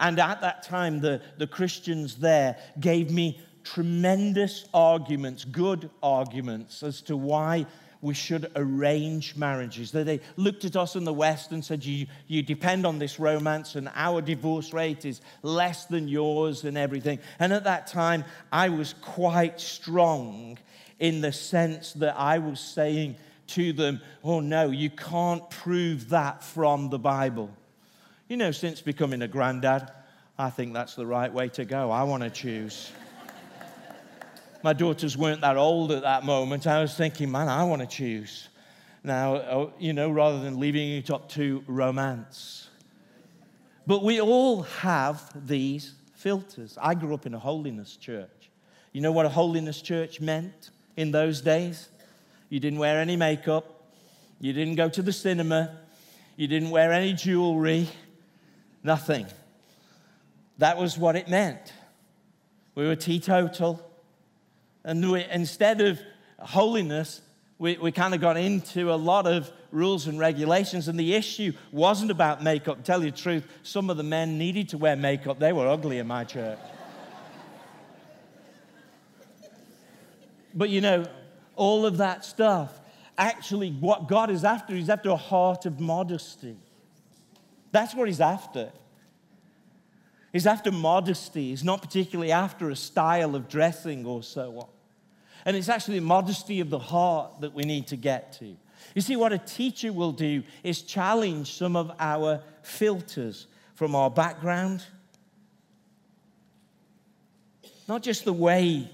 And 0.00 0.18
at 0.18 0.40
that 0.40 0.62
time, 0.62 1.00
the, 1.00 1.20
the 1.36 1.46
Christians 1.46 2.16
there 2.16 2.56
gave 2.80 3.10
me 3.10 3.40
tremendous 3.64 4.64
arguments, 4.72 5.44
good 5.44 5.90
arguments, 6.02 6.82
as 6.82 7.02
to 7.02 7.16
why 7.16 7.66
we 8.00 8.14
should 8.14 8.50
arrange 8.54 9.36
marriages. 9.36 9.90
They 9.90 10.20
looked 10.36 10.64
at 10.64 10.76
us 10.76 10.94
in 10.94 11.04
the 11.04 11.12
West 11.12 11.50
and 11.50 11.64
said, 11.64 11.84
you, 11.84 12.06
you 12.28 12.42
depend 12.42 12.86
on 12.86 12.98
this 12.98 13.18
romance, 13.18 13.74
and 13.74 13.90
our 13.94 14.22
divorce 14.22 14.72
rate 14.72 15.04
is 15.04 15.20
less 15.42 15.86
than 15.86 16.06
yours 16.06 16.64
and 16.64 16.78
everything. 16.78 17.18
And 17.38 17.52
at 17.52 17.64
that 17.64 17.88
time, 17.88 18.24
I 18.52 18.68
was 18.68 18.94
quite 19.00 19.60
strong 19.60 20.58
in 20.98 21.20
the 21.20 21.32
sense 21.32 21.92
that 21.94 22.16
I 22.16 22.38
was 22.38 22.60
saying 22.60 23.16
to 23.48 23.72
them, 23.72 24.00
Oh, 24.22 24.40
no, 24.40 24.70
you 24.70 24.90
can't 24.90 25.48
prove 25.50 26.10
that 26.10 26.44
from 26.44 26.90
the 26.90 26.98
Bible. 26.98 27.50
You 28.28 28.36
know, 28.36 28.50
since 28.50 28.82
becoming 28.82 29.22
a 29.22 29.28
granddad, 29.28 29.90
I 30.38 30.50
think 30.50 30.74
that's 30.74 30.94
the 30.94 31.06
right 31.06 31.32
way 31.32 31.48
to 31.50 31.64
go. 31.64 31.90
I 31.90 32.02
want 32.02 32.22
to 32.22 32.28
choose. 32.28 32.92
My 34.62 34.74
daughters 34.74 35.16
weren't 35.16 35.40
that 35.40 35.56
old 35.56 35.92
at 35.92 36.02
that 36.02 36.24
moment. 36.24 36.66
I 36.66 36.82
was 36.82 36.94
thinking, 36.94 37.30
man, 37.30 37.48
I 37.48 37.64
want 37.64 37.80
to 37.80 37.88
choose. 37.88 38.48
Now, 39.02 39.36
oh, 39.36 39.72
you 39.78 39.94
know, 39.94 40.10
rather 40.10 40.40
than 40.40 40.60
leaving 40.60 40.90
it 40.90 41.10
up 41.10 41.30
to 41.30 41.64
romance. 41.66 42.68
But 43.86 44.04
we 44.04 44.20
all 44.20 44.62
have 44.62 45.22
these 45.46 45.94
filters. 46.12 46.76
I 46.78 46.94
grew 46.94 47.14
up 47.14 47.24
in 47.24 47.32
a 47.32 47.38
holiness 47.38 47.96
church. 47.96 48.50
You 48.92 49.00
know 49.00 49.12
what 49.12 49.24
a 49.24 49.30
holiness 49.30 49.80
church 49.80 50.20
meant 50.20 50.68
in 50.98 51.12
those 51.12 51.40
days? 51.40 51.88
You 52.50 52.60
didn't 52.60 52.78
wear 52.78 53.00
any 53.00 53.16
makeup. 53.16 53.84
You 54.38 54.52
didn't 54.52 54.74
go 54.74 54.90
to 54.90 55.00
the 55.00 55.14
cinema. 55.14 55.78
You 56.36 56.46
didn't 56.46 56.68
wear 56.68 56.92
any 56.92 57.14
jewelry. 57.14 57.88
Nothing. 58.88 59.26
That 60.56 60.78
was 60.78 60.96
what 60.96 61.14
it 61.14 61.28
meant. 61.28 61.74
We 62.74 62.86
were 62.86 62.96
teetotal. 62.96 63.86
And 64.82 65.12
we, 65.12 65.26
instead 65.30 65.82
of 65.82 66.00
holiness, 66.38 67.20
we, 67.58 67.76
we 67.76 67.92
kind 67.92 68.14
of 68.14 68.22
got 68.22 68.38
into 68.38 68.90
a 68.90 68.96
lot 68.96 69.26
of 69.26 69.52
rules 69.72 70.06
and 70.06 70.18
regulations. 70.18 70.88
And 70.88 70.98
the 70.98 71.12
issue 71.14 71.52
wasn't 71.70 72.10
about 72.10 72.42
makeup. 72.42 72.82
Tell 72.82 73.04
you 73.04 73.10
the 73.10 73.16
truth, 73.18 73.46
some 73.62 73.90
of 73.90 73.98
the 73.98 74.02
men 74.02 74.38
needed 74.38 74.70
to 74.70 74.78
wear 74.78 74.96
makeup. 74.96 75.38
They 75.38 75.52
were 75.52 75.68
ugly 75.68 75.98
in 75.98 76.06
my 76.06 76.24
church. 76.24 76.58
but 80.54 80.70
you 80.70 80.80
know, 80.80 81.04
all 81.56 81.84
of 81.84 81.98
that 81.98 82.24
stuff, 82.24 82.80
actually, 83.18 83.70
what 83.70 84.08
God 84.08 84.30
is 84.30 84.44
after, 84.44 84.74
He's 84.74 84.88
after 84.88 85.10
a 85.10 85.16
heart 85.16 85.66
of 85.66 85.78
modesty. 85.78 86.56
That's 87.70 87.94
what 87.94 88.08
He's 88.08 88.20
after. 88.20 88.72
He's 90.32 90.46
after 90.46 90.70
modesty. 90.70 91.50
He's 91.50 91.64
not 91.64 91.80
particularly 91.82 92.32
after 92.32 92.70
a 92.70 92.76
style 92.76 93.34
of 93.34 93.48
dressing 93.48 94.04
or 94.04 94.22
so 94.22 94.58
on. 94.58 94.68
And 95.44 95.56
it's 95.56 95.68
actually 95.68 96.00
modesty 96.00 96.60
of 96.60 96.68
the 96.68 96.78
heart 96.78 97.40
that 97.40 97.54
we 97.54 97.64
need 97.64 97.86
to 97.88 97.96
get 97.96 98.34
to. 98.34 98.56
You 98.94 99.00
see, 99.00 99.16
what 99.16 99.32
a 99.32 99.38
teacher 99.38 99.92
will 99.92 100.12
do 100.12 100.42
is 100.62 100.82
challenge 100.82 101.54
some 101.54 101.76
of 101.76 101.90
our 101.98 102.42
filters 102.62 103.46
from 103.74 103.94
our 103.94 104.10
background, 104.10 104.84
not 107.86 108.02
just 108.02 108.24
the 108.24 108.32
way 108.32 108.90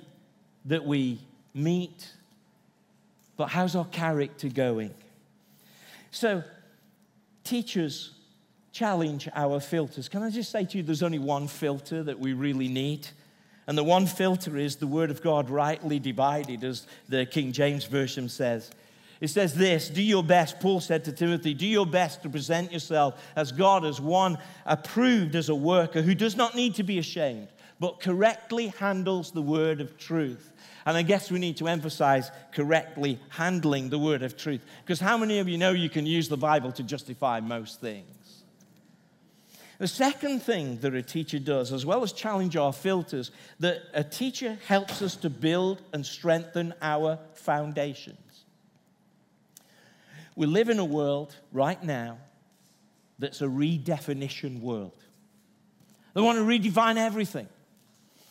that 0.67 0.85
we 0.85 1.19
meet, 1.53 2.13
but 3.37 3.47
how's 3.47 3.75
our 3.75 3.87
character 3.87 4.49
going? 4.49 4.95
So, 6.11 6.45
teachers 7.43 8.13
challenge 8.75 9.29
our 9.35 9.61
filters. 9.61 10.09
Can 10.09 10.23
I 10.23 10.31
just 10.31 10.51
say 10.51 10.65
to 10.65 10.77
you, 10.77 10.83
there's 10.83 11.05
only 11.05 11.21
one 11.21 11.47
filter 11.47 12.03
that 12.03 12.19
we 12.19 12.33
really 12.33 12.69
need? 12.69 13.07
And 13.69 13.79
the 13.79 13.85
one 13.85 14.07
filter 14.07 14.59
is 14.59 14.77
the 14.77 14.87
Word 14.89 15.11
of 15.11 15.23
God 15.23 15.49
rightly 15.49 16.01
divided, 16.01 16.65
as 16.65 16.87
the 17.09 17.25
King 17.25 17.53
James 17.53 17.85
Version 17.85 18.29
says. 18.29 18.71
It 19.21 19.29
says 19.29 19.55
this 19.55 19.89
Do 19.89 20.03
your 20.03 20.25
best, 20.25 20.59
Paul 20.59 20.81
said 20.81 21.05
to 21.05 21.13
Timothy, 21.13 21.55
do 21.55 21.67
your 21.67 21.87
best 21.87 22.23
to 22.23 22.29
present 22.29 22.73
yourself 22.73 23.23
as 23.37 23.53
God, 23.53 23.85
as 23.85 24.01
one 24.01 24.39
approved 24.67 25.37
as 25.37 25.49
a 25.49 25.55
worker 25.55 26.03
who 26.03 26.15
does 26.15 26.37
not 26.37 26.57
need 26.57 26.75
to 26.75 26.83
be 26.83 26.99
ashamed, 26.99 27.49
but 27.79 28.01
correctly 28.01 28.67
handles 28.81 29.31
the 29.31 29.41
word 29.41 29.81
of 29.81 29.97
truth. 29.97 30.53
And 30.85 30.97
I 30.97 31.03
guess 31.03 31.31
we 31.31 31.39
need 31.39 31.57
to 31.59 31.69
emphasize 31.69 32.31
correctly 32.53 33.21
handling 33.31 33.89
the 33.89 34.01
word 34.01 34.25
of 34.25 34.37
truth. 34.37 34.67
Because 34.85 35.01
how 35.01 35.17
many 35.17 35.39
of 35.39 35.49
you 35.49 35.59
know 35.59 35.71
you 35.71 35.89
can 35.89 36.05
use 36.07 36.29
the 36.29 36.37
Bible 36.37 36.73
to 36.73 36.83
justify 36.83 37.41
most 37.41 37.81
things? 37.81 38.24
The 39.79 39.89
second 39.89 40.41
thing 40.43 40.79
that 40.79 40.95
a 40.95 41.03
teacher 41.03 41.39
does, 41.39 41.73
as 41.73 41.85
well 41.85 42.03
as 42.03 42.13
challenge 42.13 42.57
our 42.57 42.73
filters, 42.73 43.31
that 43.61 43.83
a 43.93 44.05
teacher 44.05 44.59
helps 44.67 45.03
us 45.03 45.17
to 45.17 45.31
build 45.31 45.83
and 45.93 46.07
strengthen 46.07 46.75
our 46.81 47.19
foundations. 47.35 48.19
We 50.37 50.47
live 50.47 50.69
in 50.69 50.79
a 50.79 50.85
world 50.85 51.35
right 51.53 51.83
now 51.83 52.19
that's 53.19 53.41
a 53.41 53.47
redefinition 53.47 54.61
world. 54.61 54.97
They 56.15 56.21
want 56.21 56.39
to 56.39 56.45
redefine 56.45 56.97
everything. 56.97 57.49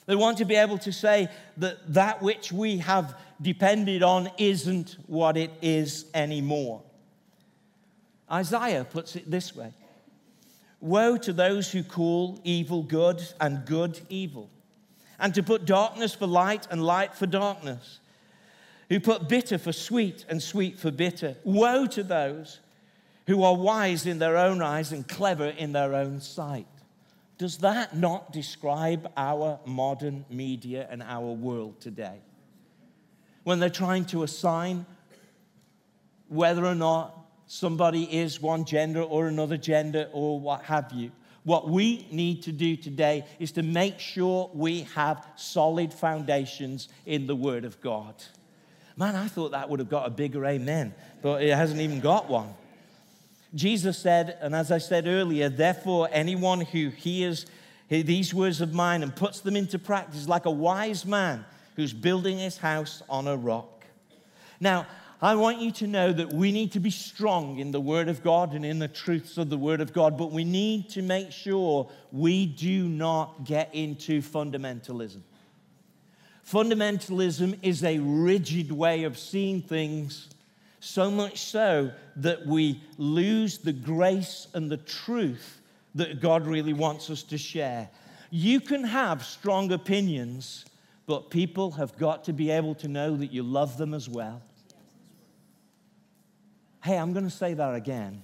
They 0.05 0.15
want 0.15 0.37
to 0.39 0.45
be 0.45 0.55
able 0.55 0.77
to 0.79 0.91
say 0.91 1.29
that 1.57 1.93
that 1.93 2.21
which 2.21 2.51
we 2.51 2.77
have 2.79 3.17
depended 3.41 4.03
on 4.03 4.29
isn't 4.37 4.97
what 5.07 5.37
it 5.37 5.51
is 5.61 6.05
anymore. 6.13 6.81
Isaiah 8.29 8.83
puts 8.85 9.15
it 9.15 9.29
this 9.29 9.55
way 9.55 9.73
Woe 10.83 11.15
to 11.15 11.31
those 11.31 11.71
who 11.71 11.81
call 11.81 12.41
evil 12.43 12.83
good 12.83 13.23
and 13.39 13.65
good 13.65 14.01
evil, 14.09 14.49
and 15.17 15.33
to 15.33 15.41
put 15.41 15.63
darkness 15.63 16.13
for 16.13 16.27
light 16.27 16.67
and 16.69 16.83
light 16.83 17.15
for 17.15 17.25
darkness, 17.25 18.01
who 18.89 18.99
put 18.99 19.29
bitter 19.29 19.57
for 19.57 19.71
sweet 19.71 20.25
and 20.27 20.43
sweet 20.43 20.77
for 20.77 20.91
bitter. 20.91 21.37
Woe 21.45 21.87
to 21.87 22.03
those 22.03 22.59
who 23.27 23.43
are 23.43 23.55
wise 23.55 24.05
in 24.05 24.19
their 24.19 24.35
own 24.35 24.61
eyes 24.61 24.91
and 24.91 25.07
clever 25.07 25.47
in 25.47 25.71
their 25.71 25.95
own 25.95 26.19
sight. 26.19 26.67
Does 27.37 27.59
that 27.59 27.95
not 27.95 28.33
describe 28.33 29.09
our 29.15 29.61
modern 29.65 30.25
media 30.29 30.85
and 30.91 31.01
our 31.01 31.31
world 31.31 31.79
today? 31.79 32.19
When 33.45 33.61
they're 33.61 33.69
trying 33.69 34.03
to 34.07 34.23
assign 34.23 34.85
whether 36.27 36.65
or 36.65 36.75
not 36.75 37.22
somebody 37.47 38.03
is 38.03 38.41
one 38.41 38.65
gender 38.65 39.01
or 39.01 39.27
another 39.27 39.57
gender 39.57 40.09
or 40.11 40.39
what 40.39 40.63
have 40.63 40.91
you. 40.91 41.11
What 41.43 41.69
we 41.69 42.07
need 42.09 42.43
to 42.43 42.51
do 42.51 42.77
today 42.77 43.25
is 43.39 43.51
to 43.53 43.63
make 43.63 43.99
sure 43.99 44.49
we 44.53 44.83
have 44.95 45.25
solid 45.35 45.93
foundations 45.93 46.87
in 47.05 47.27
the 47.27 47.35
Word 47.35 47.65
of 47.65 47.81
God. 47.81 48.15
Man, 48.95 49.15
I 49.15 49.27
thought 49.27 49.51
that 49.51 49.69
would 49.69 49.79
have 49.79 49.89
got 49.89 50.07
a 50.07 50.09
bigger 50.09 50.45
amen, 50.45 50.93
but 51.21 51.41
it 51.43 51.53
hasn't 51.53 51.81
even 51.81 51.99
got 51.99 52.29
one. 52.29 52.53
Jesus 53.55 53.97
said, 53.97 54.37
and 54.41 54.55
as 54.55 54.71
I 54.71 54.77
said 54.77 55.05
earlier, 55.05 55.49
therefore, 55.49 56.07
anyone 56.11 56.61
who 56.61 56.89
hears 56.89 57.45
these 57.89 58.33
words 58.33 58.61
of 58.61 58.73
mine 58.73 59.03
and 59.03 59.15
puts 59.15 59.41
them 59.41 59.55
into 59.55 59.77
practice 59.77 60.27
like 60.27 60.45
a 60.45 60.51
wise 60.51 61.05
man 61.05 61.45
who's 61.75 61.93
building 61.93 62.39
his 62.39 62.57
house 62.57 63.03
on 63.09 63.27
a 63.27 63.35
rock. 63.35 63.85
Now, 64.59 64.87
I 65.23 65.35
want 65.35 65.59
you 65.59 65.71
to 65.71 65.87
know 65.87 66.11
that 66.11 66.33
we 66.33 66.51
need 66.51 66.73
to 66.73 66.81
be 66.81 66.89
strong 66.89 67.59
in 67.59 67.71
the 67.71 67.79
Word 67.79 68.09
of 68.09 68.21
God 68.21 68.51
and 68.51 68.65
in 68.65 68.79
the 68.79 68.89
truths 68.89 69.37
of 69.37 69.49
the 69.49 69.57
Word 69.57 69.79
of 69.79 69.93
God, 69.93 70.17
but 70.17 70.33
we 70.33 70.43
need 70.43 70.89
to 70.89 71.01
make 71.01 71.31
sure 71.31 71.89
we 72.11 72.45
do 72.45 72.89
not 72.89 73.45
get 73.45 73.73
into 73.73 74.21
fundamentalism. 74.21 75.21
Fundamentalism 76.45 77.57
is 77.61 77.85
a 77.85 77.99
rigid 77.99 78.69
way 78.69 79.05
of 79.05 79.17
seeing 79.17 79.61
things, 79.61 80.27
so 80.81 81.09
much 81.09 81.39
so 81.39 81.93
that 82.17 82.45
we 82.45 82.83
lose 82.97 83.59
the 83.59 83.71
grace 83.71 84.47
and 84.53 84.69
the 84.69 84.75
truth 84.75 85.61
that 85.95 86.19
God 86.19 86.45
really 86.45 86.73
wants 86.73 87.09
us 87.09 87.23
to 87.23 87.37
share. 87.37 87.89
You 88.29 88.59
can 88.59 88.83
have 88.83 89.23
strong 89.23 89.71
opinions, 89.71 90.65
but 91.05 91.29
people 91.29 91.71
have 91.71 91.97
got 91.97 92.25
to 92.25 92.33
be 92.33 92.49
able 92.49 92.75
to 92.75 92.89
know 92.89 93.15
that 93.15 93.31
you 93.31 93.41
love 93.41 93.77
them 93.77 93.93
as 93.93 94.09
well. 94.09 94.41
Hey, 96.83 96.97
I'm 96.97 97.13
going 97.13 97.23
to 97.23 97.31
say 97.31 97.53
that 97.53 97.75
again. 97.75 98.23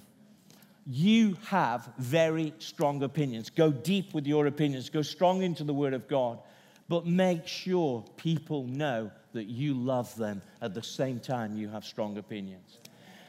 You 0.86 1.38
have 1.46 1.88
very 1.96 2.52
strong 2.58 3.02
opinions. 3.02 3.48
Go 3.48 3.72
deep 3.72 4.12
with 4.12 4.26
your 4.26 4.46
opinions, 4.46 4.90
go 4.90 5.00
strong 5.00 5.42
into 5.42 5.64
the 5.64 5.72
Word 5.72 5.94
of 5.94 6.06
God, 6.08 6.40
but 6.86 7.06
make 7.06 7.46
sure 7.46 8.04
people 8.18 8.64
know 8.64 9.10
that 9.32 9.44
you 9.44 9.72
love 9.72 10.14
them 10.16 10.42
at 10.60 10.74
the 10.74 10.82
same 10.82 11.20
time 11.20 11.56
you 11.56 11.70
have 11.70 11.86
strong 11.86 12.18
opinions. 12.18 12.80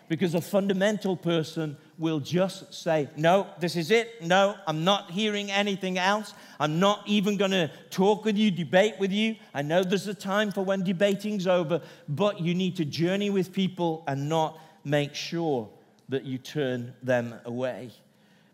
Because 0.09 0.35
a 0.35 0.41
fundamental 0.41 1.15
person 1.15 1.77
will 1.97 2.19
just 2.19 2.73
say, 2.73 3.07
No, 3.15 3.47
this 3.61 3.77
is 3.77 3.89
it. 3.89 4.21
No, 4.21 4.57
I'm 4.67 4.83
not 4.83 5.11
hearing 5.11 5.49
anything 5.49 5.97
else. 5.97 6.33
I'm 6.59 6.81
not 6.81 7.03
even 7.05 7.37
going 7.37 7.51
to 7.51 7.71
talk 7.89 8.25
with 8.25 8.35
you, 8.35 8.51
debate 8.51 8.95
with 8.99 9.13
you. 9.13 9.37
I 9.53 9.61
know 9.61 9.81
there's 9.81 10.07
a 10.07 10.13
time 10.13 10.51
for 10.51 10.65
when 10.65 10.83
debating's 10.83 11.47
over, 11.47 11.81
but 12.09 12.41
you 12.41 12.53
need 12.53 12.75
to 12.75 12.83
journey 12.83 13.29
with 13.29 13.53
people 13.53 14.03
and 14.05 14.27
not 14.27 14.59
make 14.83 15.15
sure 15.15 15.69
that 16.09 16.25
you 16.25 16.37
turn 16.37 16.93
them 17.01 17.35
away. 17.45 17.91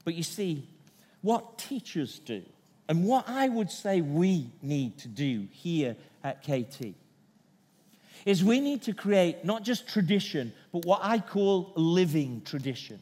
But 0.05 0.15
you 0.15 0.23
see, 0.23 0.67
what 1.21 1.57
teachers 1.57 2.19
do, 2.19 2.43
and 2.87 3.03
what 3.03 3.27
I 3.27 3.49
would 3.49 3.71
say 3.71 4.01
we 4.01 4.49
need 4.61 4.97
to 4.99 5.07
do 5.07 5.47
here 5.51 5.95
at 6.23 6.43
KT, 6.43 6.93
is 8.25 8.43
we 8.43 8.59
need 8.59 8.81
to 8.83 8.93
create 8.93 9.43
not 9.43 9.63
just 9.63 9.87
tradition, 9.87 10.53
but 10.71 10.85
what 10.85 10.99
I 11.03 11.19
call 11.19 11.71
living 11.75 12.41
tradition. 12.45 12.99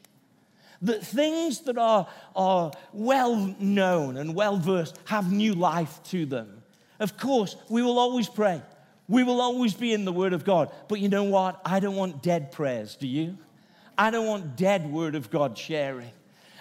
That 0.82 1.04
things 1.04 1.60
that 1.60 1.78
are, 1.78 2.06
are 2.34 2.72
well 2.92 3.54
known 3.58 4.16
and 4.16 4.34
well 4.34 4.56
versed 4.56 4.98
have 5.06 5.32
new 5.32 5.54
life 5.54 6.00
to 6.10 6.26
them. 6.26 6.62
Of 7.00 7.16
course, 7.16 7.56
we 7.68 7.82
will 7.82 7.98
always 7.98 8.28
pray. 8.28 8.62
We 9.08 9.22
will 9.22 9.40
always 9.40 9.74
be 9.74 9.92
in 9.92 10.04
the 10.04 10.12
Word 10.12 10.32
of 10.32 10.44
God. 10.44 10.72
But 10.88 11.00
you 11.00 11.08
know 11.08 11.24
what? 11.24 11.60
I 11.64 11.80
don't 11.80 11.96
want 11.96 12.22
dead 12.22 12.52
prayers, 12.52 12.96
do 12.96 13.06
you? 13.06 13.38
I 13.96 14.10
don't 14.10 14.26
want 14.26 14.56
dead 14.56 14.90
Word 14.90 15.14
of 15.14 15.30
God 15.30 15.56
sharing. 15.56 16.10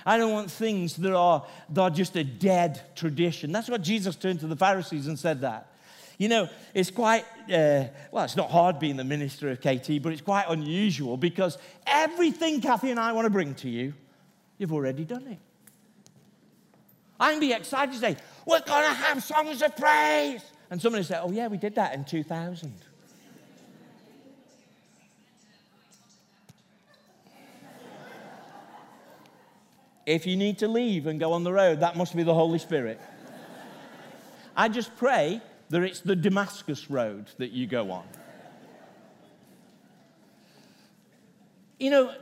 I 0.06 0.18
don't 0.18 0.32
want 0.32 0.52
things 0.52 0.96
that 0.98 1.16
are, 1.16 1.44
that 1.70 1.82
are 1.82 1.90
just 1.90 2.16
a 2.16 2.24
dead 2.24 2.82
tradition. 2.96 3.52
That's 3.52 3.68
what 3.68 3.82
Jesus 3.82 4.16
turned 4.16 4.42
to 4.42 4.48
the 4.48 4.56
Pharisees 4.56 5.08
and 5.08 5.18
said 5.18 5.42
that. 5.42 5.68
You 6.18 6.30
know, 6.30 6.50
it's 6.74 6.92
quite, 6.92 7.26
uh, 7.48 7.86
well, 8.12 8.24
it's 8.24 8.38
not 8.38 8.52
hard 8.52 8.80
being 8.80 8.96
the 8.96 9.04
minister 9.04 9.50
of 9.50 9.60
KT, 9.60 10.02
but 10.02 10.14
it's 10.14 10.22
quite 10.22 10.46
unusual 10.48 11.18
because 11.18 11.58
everything 11.86 12.62
Kathy 12.62 12.92
and 12.92 13.00
I 13.00 13.12
want 13.12 13.26
to 13.26 13.30
bring 13.32 13.56
to 13.56 13.70
you, 13.70 13.94
you've 14.58 14.72
already 14.72 15.04
done 15.04 15.28
it. 15.28 15.40
I 17.20 17.32
can 17.32 17.40
be 17.40 17.52
excited 17.52 17.94
to 17.94 18.00
say, 18.00 18.18
we're 18.46 18.62
going 18.62 18.84
to 18.84 18.94
have 18.94 19.24
songs 19.24 19.62
of 19.62 19.76
praise. 19.76 20.42
And 20.76 20.82
somebody 20.82 21.06
said, 21.06 21.22
Oh, 21.24 21.32
yeah, 21.32 21.48
we 21.48 21.56
did 21.56 21.76
that 21.76 21.94
in 21.94 22.04
2000. 22.04 22.74
if 30.06 30.28
you 30.28 30.36
need 30.36 30.58
to 30.58 30.68
leave 30.68 31.08
and 31.08 31.18
go 31.18 31.32
on 31.32 31.46
the 31.46 31.54
road, 31.54 31.80
that 31.80 31.96
must 31.96 32.14
be 32.14 32.24
the 32.24 32.34
Holy 32.34 32.60
Spirit. 32.60 33.00
I 34.58 34.68
just 34.68 34.94
pray 34.98 35.42
that 35.70 35.82
it's 35.82 36.02
the 36.02 36.14
Damascus 36.14 36.92
road 36.92 37.28
that 37.38 37.52
you 37.52 37.68
go 37.68 37.92
on. 37.92 38.04
You 41.80 41.90
know, 41.90 42.14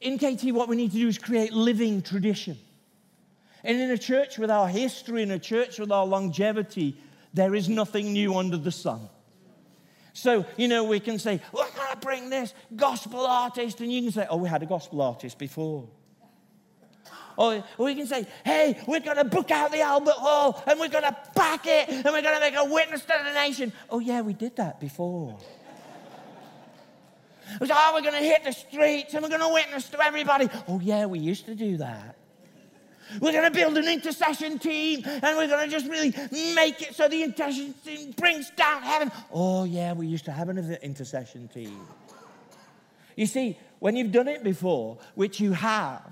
in 0.00 0.16
KT, 0.16 0.52
what 0.52 0.68
we 0.68 0.76
need 0.76 0.92
to 0.92 0.98
do 0.98 1.08
is 1.08 1.18
create 1.18 1.52
living 1.52 2.02
tradition. 2.02 2.56
And 3.64 3.80
in 3.80 3.90
a 3.90 3.98
church 3.98 4.38
with 4.38 4.52
our 4.52 4.68
history, 4.68 5.24
in 5.24 5.32
a 5.32 5.40
church 5.40 5.80
with 5.80 5.90
our 5.90 6.06
longevity, 6.06 6.96
there 7.34 7.54
is 7.54 7.68
nothing 7.68 8.12
new 8.12 8.36
under 8.36 8.56
the 8.56 8.72
sun. 8.72 9.08
So, 10.12 10.44
you 10.56 10.66
know, 10.66 10.84
we 10.84 10.98
can 10.98 11.18
say, 11.18 11.40
going 11.52 11.70
to 11.92 11.96
bring 12.00 12.28
this 12.28 12.52
gospel 12.74 13.24
artist. 13.24 13.80
And 13.80 13.92
you 13.92 14.02
can 14.02 14.10
say, 14.10 14.26
oh, 14.28 14.36
we 14.36 14.48
had 14.48 14.62
a 14.62 14.66
gospel 14.66 15.00
artist 15.00 15.38
before. 15.38 15.88
Or 17.36 17.62
we 17.78 17.94
can 17.94 18.08
say, 18.08 18.26
hey, 18.44 18.82
we're 18.88 18.98
going 18.98 19.16
to 19.16 19.24
book 19.24 19.52
out 19.52 19.70
the 19.70 19.80
Albert 19.80 20.16
Hall 20.16 20.60
and 20.66 20.80
we're 20.80 20.88
going 20.88 21.04
to 21.04 21.16
pack 21.36 21.66
it 21.66 21.88
and 21.88 22.04
we're 22.06 22.22
going 22.22 22.34
to 22.34 22.40
make 22.40 22.56
a 22.56 22.64
witness 22.64 23.02
to 23.02 23.14
the 23.24 23.32
nation. 23.32 23.72
Oh, 23.90 24.00
yeah, 24.00 24.22
we 24.22 24.32
did 24.32 24.56
that 24.56 24.80
before. 24.80 25.38
We 27.60 27.68
say, 27.68 27.74
oh, 27.76 27.92
we're 27.94 28.02
going 28.02 28.20
to 28.20 28.28
hit 28.28 28.42
the 28.42 28.52
streets 28.52 29.14
and 29.14 29.22
we're 29.22 29.28
going 29.28 29.40
to 29.40 29.54
witness 29.54 29.88
to 29.90 30.04
everybody. 30.04 30.48
Oh, 30.66 30.80
yeah, 30.80 31.06
we 31.06 31.20
used 31.20 31.46
to 31.46 31.54
do 31.54 31.76
that. 31.76 32.17
We're 33.20 33.32
going 33.32 33.44
to 33.44 33.50
build 33.50 33.76
an 33.76 33.88
intercession 33.88 34.58
team 34.58 35.02
and 35.04 35.36
we're 35.36 35.48
going 35.48 35.68
to 35.68 35.70
just 35.70 35.86
really 35.86 36.12
make 36.54 36.82
it 36.82 36.94
so 36.94 37.08
the 37.08 37.22
intercession 37.22 37.74
team 37.84 38.12
brings 38.12 38.50
down 38.50 38.82
heaven. 38.82 39.10
Oh, 39.32 39.64
yeah, 39.64 39.92
we 39.92 40.06
used 40.06 40.24
to 40.26 40.32
have 40.32 40.48
an 40.48 40.78
intercession 40.82 41.48
team. 41.48 41.80
You 43.16 43.26
see, 43.26 43.58
when 43.78 43.96
you've 43.96 44.12
done 44.12 44.28
it 44.28 44.44
before, 44.44 44.98
which 45.14 45.40
you 45.40 45.52
have, 45.52 46.02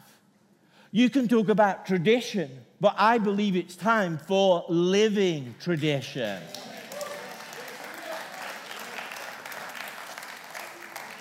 you 0.90 1.10
can 1.10 1.28
talk 1.28 1.48
about 1.48 1.86
tradition, 1.86 2.50
but 2.80 2.94
I 2.96 3.18
believe 3.18 3.56
it's 3.56 3.76
time 3.76 4.18
for 4.18 4.64
living 4.68 5.54
tradition. 5.60 6.42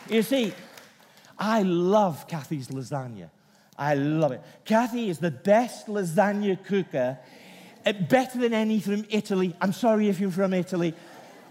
You 0.10 0.22
see, 0.22 0.54
I 1.38 1.64
love 1.64 2.28
Kathy's 2.28 2.68
lasagna. 2.70 3.30
I 3.78 3.96
love 3.96 4.32
it. 4.32 4.42
Kathy 4.64 5.10
is 5.10 5.20
the 5.20 5.32
best 5.32 5.88
lasagna 5.88 6.64
cooker, 6.66 7.18
eh, 7.86 7.92
better 7.92 8.40
than 8.40 8.54
any 8.54 8.80
from 8.80 9.06
Italy. 9.10 9.56
I'm 9.60 9.74
sorry 9.74 10.08
if 10.08 10.20
you're 10.20 10.32
from 10.32 10.54
Italy, 10.54 10.94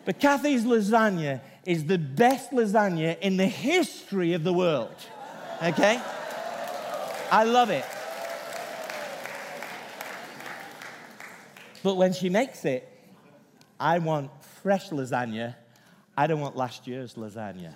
but 0.05 0.19
Kathy's 0.19 0.65
lasagna 0.65 1.41
is 1.67 1.85
the 1.85 1.99
best 1.99 2.51
lasagna 2.51 3.19
in 3.21 3.37
the 3.37 3.47
history 3.47 4.33
of 4.33 4.45
the 4.45 4.53
world. 4.53 4.95
Okay? 5.63 6.01
I 7.31 7.45
love 7.45 7.71
it. 7.71 7.85
But 11.83 11.97
when 11.97 12.13
she 12.15 12.31
makes 12.31 12.65
it, 12.65 12.89
I 13.79 13.99
want 13.99 14.31
fresh 14.63 14.89
lasagna. 14.89 15.55
I 16.17 16.27
don't 16.27 16.41
want 16.41 16.57
last 16.57 16.87
year's 16.87 17.15
lasagna. 17.15 17.75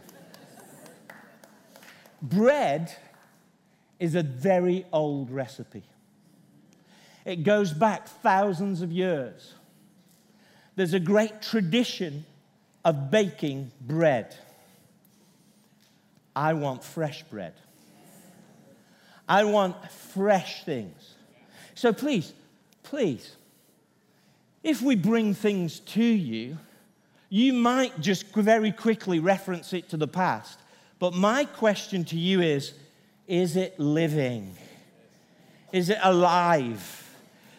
Bread 2.22 2.94
is 3.98 4.14
a 4.14 4.22
very 4.22 4.84
old 4.92 5.30
recipe. 5.30 5.82
It 7.24 7.42
goes 7.42 7.72
back 7.72 8.08
thousands 8.08 8.80
of 8.82 8.92
years. 8.92 9.54
There's 10.76 10.94
a 10.94 11.00
great 11.00 11.42
tradition 11.42 12.24
of 12.84 13.10
baking 13.10 13.72
bread. 13.80 14.36
I 16.34 16.52
want 16.54 16.84
fresh 16.84 17.22
bread. 17.24 17.54
I 19.28 19.44
want 19.44 19.90
fresh 19.90 20.64
things. 20.64 21.14
So 21.74 21.92
please, 21.92 22.32
please, 22.82 23.36
if 24.62 24.80
we 24.80 24.96
bring 24.96 25.34
things 25.34 25.80
to 25.80 26.02
you, 26.02 26.56
you 27.28 27.52
might 27.52 28.00
just 28.00 28.26
very 28.34 28.72
quickly 28.72 29.18
reference 29.18 29.72
it 29.72 29.88
to 29.90 29.96
the 29.96 30.08
past. 30.08 30.58
But 30.98 31.12
my 31.12 31.44
question 31.44 32.04
to 32.06 32.16
you 32.16 32.40
is 32.40 32.72
is 33.28 33.56
it 33.56 33.78
living? 33.78 34.56
Is 35.72 35.90
it 35.90 35.98
alive? 36.02 36.94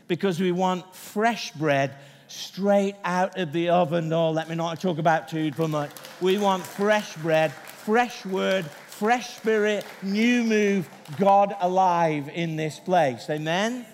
Because 0.07 0.39
we 0.39 0.51
want 0.51 0.95
fresh 0.95 1.51
bread 1.51 1.95
straight 2.27 2.95
out 3.03 3.37
of 3.37 3.53
the 3.53 3.69
oven. 3.69 4.09
No, 4.09 4.31
let 4.31 4.49
me 4.49 4.55
not 4.55 4.81
talk 4.81 4.97
about 4.97 5.29
food 5.29 5.55
for 5.55 5.67
much. 5.67 5.91
We 6.19 6.37
want 6.37 6.65
fresh 6.65 7.15
bread, 7.17 7.53
fresh 7.53 8.25
word, 8.25 8.65
fresh 8.65 9.37
spirit, 9.37 9.85
new 10.01 10.43
move, 10.43 10.89
God 11.17 11.55
alive 11.61 12.29
in 12.33 12.55
this 12.55 12.79
place. 12.79 13.29
Amen? 13.29 13.85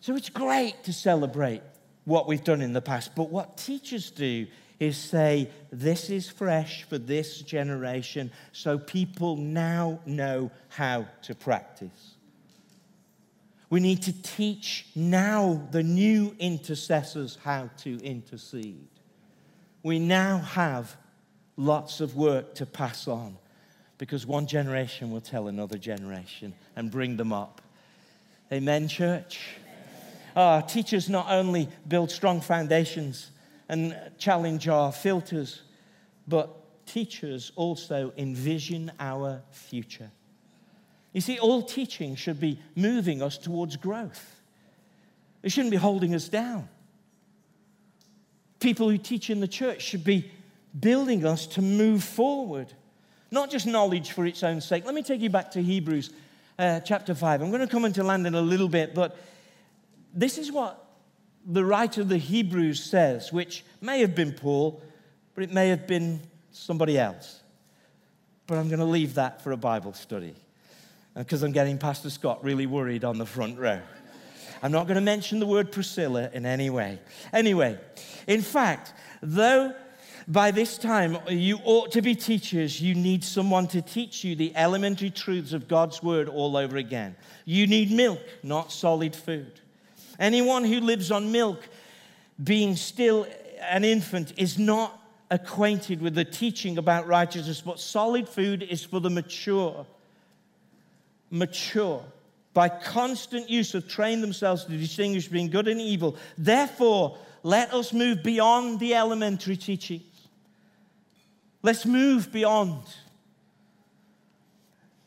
So 0.00 0.16
it's 0.16 0.28
great 0.28 0.82
to 0.84 0.92
celebrate 0.92 1.62
what 2.04 2.26
we've 2.26 2.42
done 2.42 2.60
in 2.60 2.72
the 2.72 2.82
past, 2.82 3.14
but 3.14 3.30
what 3.30 3.56
teachers 3.56 4.10
do 4.10 4.46
is 4.82 4.96
say, 4.96 5.48
This 5.70 6.10
is 6.10 6.28
fresh 6.28 6.82
for 6.84 6.98
this 6.98 7.40
generation, 7.40 8.30
so 8.52 8.78
people 8.78 9.36
now 9.36 10.00
know 10.04 10.50
how 10.68 11.06
to 11.22 11.34
practice. 11.34 12.14
We 13.70 13.80
need 13.80 14.02
to 14.02 14.22
teach 14.22 14.86
now 14.94 15.66
the 15.70 15.82
new 15.82 16.34
intercessors 16.38 17.38
how 17.42 17.70
to 17.78 17.98
intercede. 18.04 18.88
We 19.82 19.98
now 19.98 20.38
have 20.38 20.96
lots 21.56 22.00
of 22.00 22.14
work 22.14 22.54
to 22.56 22.66
pass 22.66 23.08
on 23.08 23.38
because 23.98 24.26
one 24.26 24.46
generation 24.46 25.10
will 25.10 25.20
tell 25.20 25.48
another 25.48 25.78
generation 25.78 26.54
and 26.76 26.90
bring 26.90 27.16
them 27.16 27.32
up. 27.32 27.62
Amen, 28.52 28.88
church? 28.88 29.56
Our 30.36 30.62
teachers 30.62 31.08
not 31.08 31.26
only 31.30 31.68
build 31.88 32.10
strong 32.10 32.40
foundations 32.40 33.30
and 33.72 33.96
challenge 34.18 34.68
our 34.68 34.92
filters, 34.92 35.62
but 36.28 36.84
teachers 36.84 37.52
also 37.56 38.12
envision 38.18 38.92
our 39.00 39.40
future. 39.50 40.10
You 41.14 41.22
see, 41.22 41.38
all 41.38 41.62
teaching 41.62 42.14
should 42.14 42.38
be 42.38 42.60
moving 42.76 43.22
us 43.22 43.38
towards 43.38 43.76
growth, 43.76 44.42
it 45.42 45.50
shouldn't 45.50 45.70
be 45.70 45.78
holding 45.78 46.14
us 46.14 46.28
down. 46.28 46.68
People 48.60 48.90
who 48.90 48.98
teach 48.98 49.30
in 49.30 49.40
the 49.40 49.48
church 49.48 49.80
should 49.80 50.04
be 50.04 50.30
building 50.78 51.24
us 51.24 51.46
to 51.46 51.62
move 51.62 52.04
forward, 52.04 52.70
not 53.30 53.50
just 53.50 53.66
knowledge 53.66 54.12
for 54.12 54.26
its 54.26 54.42
own 54.42 54.60
sake. 54.60 54.84
Let 54.84 54.94
me 54.94 55.02
take 55.02 55.22
you 55.22 55.30
back 55.30 55.50
to 55.52 55.62
Hebrews 55.62 56.10
uh, 56.58 56.80
chapter 56.80 57.14
5. 57.14 57.40
I'm 57.40 57.50
going 57.50 57.62
to 57.62 57.66
come 57.66 57.86
into 57.86 58.04
land 58.04 58.26
in 58.26 58.34
a 58.34 58.40
little 58.42 58.68
bit, 58.68 58.94
but 58.94 59.16
this 60.12 60.36
is 60.36 60.52
what 60.52 60.91
the 61.46 61.64
writer 61.64 62.00
of 62.02 62.08
the 62.08 62.18
Hebrews 62.18 62.82
says, 62.82 63.32
which 63.32 63.64
may 63.80 64.00
have 64.00 64.14
been 64.14 64.32
Paul, 64.32 64.82
but 65.34 65.44
it 65.44 65.52
may 65.52 65.68
have 65.68 65.86
been 65.86 66.20
somebody 66.52 66.98
else. 66.98 67.40
But 68.46 68.58
I'm 68.58 68.68
going 68.68 68.80
to 68.80 68.84
leave 68.84 69.14
that 69.14 69.42
for 69.42 69.52
a 69.52 69.56
Bible 69.56 69.92
study 69.92 70.34
uh, 71.16 71.20
because 71.20 71.42
I'm 71.42 71.52
getting 71.52 71.78
Pastor 71.78 72.10
Scott 72.10 72.44
really 72.44 72.66
worried 72.66 73.04
on 73.04 73.18
the 73.18 73.26
front 73.26 73.58
row. 73.58 73.80
I'm 74.62 74.72
not 74.72 74.86
going 74.86 74.96
to 74.96 75.00
mention 75.00 75.40
the 75.40 75.46
word 75.46 75.72
Priscilla 75.72 76.30
in 76.32 76.46
any 76.46 76.70
way. 76.70 77.00
Anyway, 77.32 77.78
in 78.26 78.42
fact, 78.42 78.92
though 79.20 79.74
by 80.28 80.52
this 80.52 80.78
time 80.78 81.18
you 81.28 81.58
ought 81.64 81.90
to 81.92 82.02
be 82.02 82.14
teachers, 82.14 82.80
you 82.80 82.94
need 82.94 83.24
someone 83.24 83.66
to 83.68 83.82
teach 83.82 84.22
you 84.22 84.36
the 84.36 84.54
elementary 84.54 85.10
truths 85.10 85.52
of 85.52 85.66
God's 85.66 86.02
word 86.02 86.28
all 86.28 86.56
over 86.56 86.76
again. 86.76 87.16
You 87.44 87.66
need 87.66 87.90
milk, 87.90 88.20
not 88.42 88.70
solid 88.70 89.16
food. 89.16 89.60
Anyone 90.18 90.64
who 90.64 90.80
lives 90.80 91.10
on 91.10 91.32
milk, 91.32 91.68
being 92.42 92.76
still 92.76 93.26
an 93.60 93.84
infant, 93.84 94.32
is 94.36 94.58
not 94.58 94.98
acquainted 95.30 96.02
with 96.02 96.14
the 96.14 96.24
teaching 96.24 96.78
about 96.78 97.06
righteousness, 97.06 97.62
but 97.62 97.80
solid 97.80 98.28
food 98.28 98.62
is 98.62 98.84
for 98.84 99.00
the 99.00 99.10
mature 99.10 99.86
mature 101.32 102.04
by 102.54 102.68
constant 102.68 103.48
use 103.48 103.74
of 103.74 103.88
train 103.88 104.20
themselves 104.20 104.66
to 104.66 104.76
distinguish 104.76 105.24
between 105.24 105.48
good 105.48 105.66
and 105.66 105.80
evil. 105.80 106.16
Therefore, 106.36 107.16
let 107.42 107.72
us 107.72 107.92
move 107.92 108.22
beyond 108.22 108.78
the 108.78 108.94
elementary 108.94 109.56
teachings. 109.56 110.02
Let's 111.62 111.86
move 111.86 112.30
beyond 112.30 112.82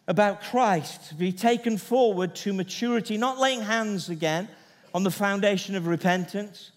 about 0.08 0.41
Christ, 0.41 1.18
be 1.18 1.32
taken 1.32 1.78
forward 1.78 2.36
to 2.38 2.54
maturity, 2.54 3.18
not 3.18 3.39
laying 3.39 3.62
hands 3.62 4.10
again 4.10 4.48
on 4.95 5.03
the 5.03 5.12
foundation 5.12 5.75
of 5.75 5.88
repentance 5.88 6.71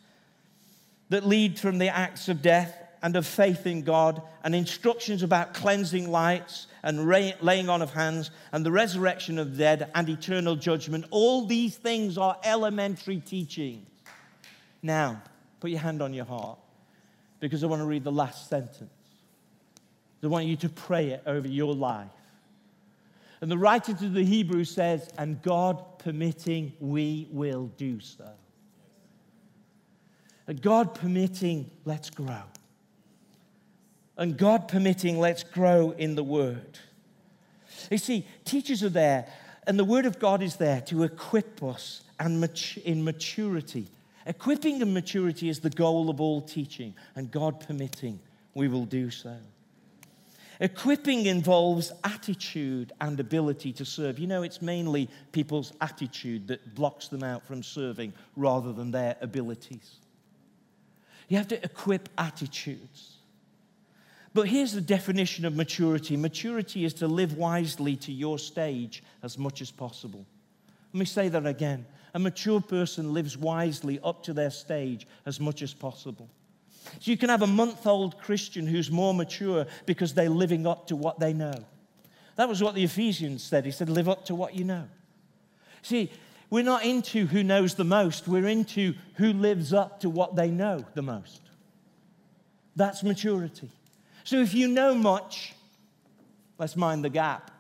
that 1.09 1.25
lead 1.25 1.57
from 1.57 1.79
the 1.79 1.87
acts 1.87 2.29
of 2.29 2.43
death 2.43 2.77
and 3.01 3.15
of 3.15 3.25
faith 3.25 3.65
in 3.65 3.83
God, 3.83 4.21
and 4.43 4.57
instructions 4.57 5.23
about 5.23 5.55
cleansing 5.55 6.11
lights 6.11 6.67
and 6.83 7.07
laying 7.07 7.69
on 7.69 7.81
of 7.81 7.93
hands, 7.93 8.33
and 8.51 8.67
the 8.67 8.73
resurrection 8.73 9.39
of 9.39 9.53
the 9.53 9.59
dead 9.59 9.91
and 9.95 10.09
eternal 10.09 10.57
judgment. 10.57 11.05
All 11.13 11.47
these 11.47 11.77
things 11.77 12.19
are 12.19 12.37
elementary 12.43 13.21
teaching. 13.21 13.87
Now, 14.83 15.23
put 15.61 15.71
your 15.71 15.79
hand 15.79 16.03
on 16.03 16.13
your 16.13 16.25
heart 16.25 16.59
because 17.39 17.63
I 17.63 17.69
want 17.69 17.83
to 17.83 17.87
read 17.87 18.03
the 18.03 18.11
last 18.11 18.49
sentence. 18.49 18.91
I 20.25 20.27
want 20.27 20.47
you 20.47 20.57
to 20.57 20.69
pray 20.69 21.11
it 21.11 21.23
over 21.25 21.47
your 21.47 21.73
life. 21.73 22.11
And 23.41 23.51
the 23.51 23.59
writer 23.59 23.95
to 23.95 24.09
the 24.09 24.25
Hebrews 24.25 24.71
says, 24.71 25.09
and 25.17 25.41
God 25.43 25.99
permitting, 25.99 26.73
we 26.81 27.29
will 27.31 27.67
do 27.77 28.01
so. 28.01 28.29
And 30.47 30.61
God 30.61 30.95
permitting, 30.95 31.71
let's 31.85 32.11
grow. 32.11 32.43
And 34.17 34.37
God 34.37 34.67
permitting, 34.67 35.21
let's 35.21 35.45
grow 35.45 35.93
in 35.93 36.17
the 36.17 36.25
Word. 36.25 36.79
You 37.91 37.99
see, 37.99 38.27
teachers 38.45 38.83
are 38.83 38.89
there, 38.89 39.31
and 39.67 39.79
the 39.79 39.85
Word 39.85 40.07
of 40.07 40.19
God 40.19 40.43
is 40.43 40.57
there 40.57 40.81
to 40.83 41.05
equip 41.05 41.63
us 41.63 42.03
and 42.19 42.43
in 42.85 43.05
maturity. 43.05 43.87
Equipping 44.27 44.83
and 44.83 44.93
maturity 44.93 45.49
is 45.49 45.61
the 45.61 45.71
goal 45.71 46.11
of 46.11 46.21
all 46.21 46.41
teaching, 46.41 46.95
and 47.15 47.31
God 47.31 47.61
permitting, 47.61 48.19
we 48.55 48.67
will 48.67 48.85
do 48.85 49.11
so. 49.11 49.37
Equipping 50.61 51.27
involves 51.27 51.93
attitude 52.03 52.93
and 53.01 53.21
ability 53.21 53.73
to 53.75 53.85
serve. 53.85 54.19
You 54.19 54.27
know, 54.27 54.43
it's 54.43 54.61
mainly 54.61 55.09
people's 55.31 55.73
attitude 55.81 56.49
that 56.49 56.75
blocks 56.75 57.09
them 57.09 57.23
out 57.23 57.47
from 57.47 57.63
serving 57.63 58.13
rather 58.35 58.73
than 58.73 58.91
their 58.91 59.17
abilities. 59.21 59.97
You 61.29 61.37
have 61.37 61.49
to 61.49 61.65
equip 61.65 62.09
attitudes. 62.19 63.19
But 64.35 64.49
here's 64.49 64.73
the 64.73 64.81
definition 64.81 65.45
of 65.45 65.55
maturity 65.55 66.17
maturity 66.17 66.85
is 66.85 66.95
to 66.95 67.07
live 67.07 67.37
wisely 67.37 67.97
to 67.97 68.13
your 68.13 68.39
stage 68.39 69.03
as 69.23 69.39
much 69.39 69.61
as 69.61 69.71
possible. 69.71 70.27
Let 70.93 70.99
me 70.99 71.05
say 71.05 71.29
that 71.29 71.47
again. 71.47 71.87
A 72.15 72.19
mature 72.19 72.61
person 72.61 73.13
lives 73.13 73.37
wisely 73.37 74.01
up 74.03 74.23
to 74.25 74.33
their 74.33 74.51
stage 74.51 75.07
as 75.27 75.39
much 75.39 75.63
as 75.63 75.75
possible. 75.75 76.29
So 77.01 77.11
you 77.11 77.17
can 77.17 77.29
have 77.29 77.43
a 77.43 77.47
month 77.47 77.87
old 77.87 78.19
Christian 78.19 78.67
who's 78.67 78.91
more 78.91 79.15
mature 79.15 79.67
because 79.87 80.15
they're 80.15 80.31
living 80.31 80.67
up 80.67 80.87
to 80.89 80.97
what 80.97 81.19
they 81.19 81.33
know. 81.33 81.65
That 82.37 82.49
was 82.49 82.63
what 82.63 82.75
the 82.75 82.85
Ephesians 82.85 83.43
said. 83.43 83.65
He 83.65 83.71
said, 83.71 83.89
Live 83.89 84.09
up 84.09 84.25
to 84.27 84.35
what 84.35 84.55
you 84.55 84.65
know. 84.65 84.89
See, 85.83 86.11
we're 86.51 86.65
not 86.65 86.85
into 86.85 87.27
who 87.27 87.43
knows 87.43 87.75
the 87.75 87.85
most, 87.85 88.29
we're 88.29 88.47
into 88.47 88.95
who 89.15 89.33
lives 89.33 89.73
up 89.73 90.01
to 90.01 90.11
what 90.11 90.37
they 90.37 90.51
know 90.51 90.85
the 90.95 91.03
most. 91.03 91.43
That's 92.77 93.03
maturity. 93.03 93.71
So 94.23 94.37
if 94.37 94.55
you 94.55 94.69
know 94.69 94.95
much, 94.95 95.55
let's 96.59 96.77
mind 96.77 97.05
the 97.05 97.11
gap. 97.11 97.51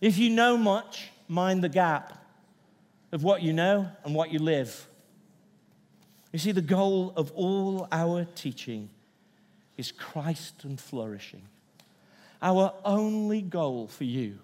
If 0.00 0.18
you 0.18 0.30
know 0.30 0.56
much, 0.56 1.10
mind 1.28 1.62
the 1.62 1.68
gap 1.68 2.24
of 3.12 3.22
what 3.22 3.42
you 3.42 3.52
know 3.52 3.88
and 4.04 4.12
what 4.12 4.32
you 4.32 4.40
live. 4.40 4.87
You 6.32 6.38
see, 6.38 6.52
the 6.52 6.60
goal 6.60 7.12
of 7.16 7.32
all 7.32 7.88
our 7.90 8.26
teaching 8.34 8.90
is 9.76 9.92
Christ 9.92 10.64
and 10.64 10.78
flourishing. 10.78 11.42
Our 12.42 12.72
only 12.84 13.42
goal 13.42 13.88
for 13.88 14.04
you 14.04 14.38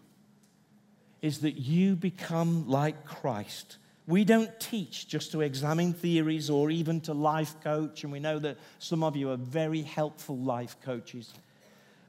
is 1.22 1.40
that 1.40 1.52
you 1.52 1.96
become 1.96 2.68
like 2.68 3.04
Christ 3.04 3.76
we 4.06 4.24
don't 4.24 4.58
teach 4.60 5.08
just 5.08 5.32
to 5.32 5.40
examine 5.40 5.94
theories 5.94 6.50
or 6.50 6.70
even 6.70 7.00
to 7.02 7.14
life 7.14 7.54
coach, 7.62 8.04
and 8.04 8.12
we 8.12 8.20
know 8.20 8.38
that 8.38 8.58
some 8.78 9.02
of 9.02 9.16
you 9.16 9.30
are 9.30 9.36
very 9.36 9.80
helpful 9.80 10.36
life 10.36 10.76
coaches. 10.84 11.32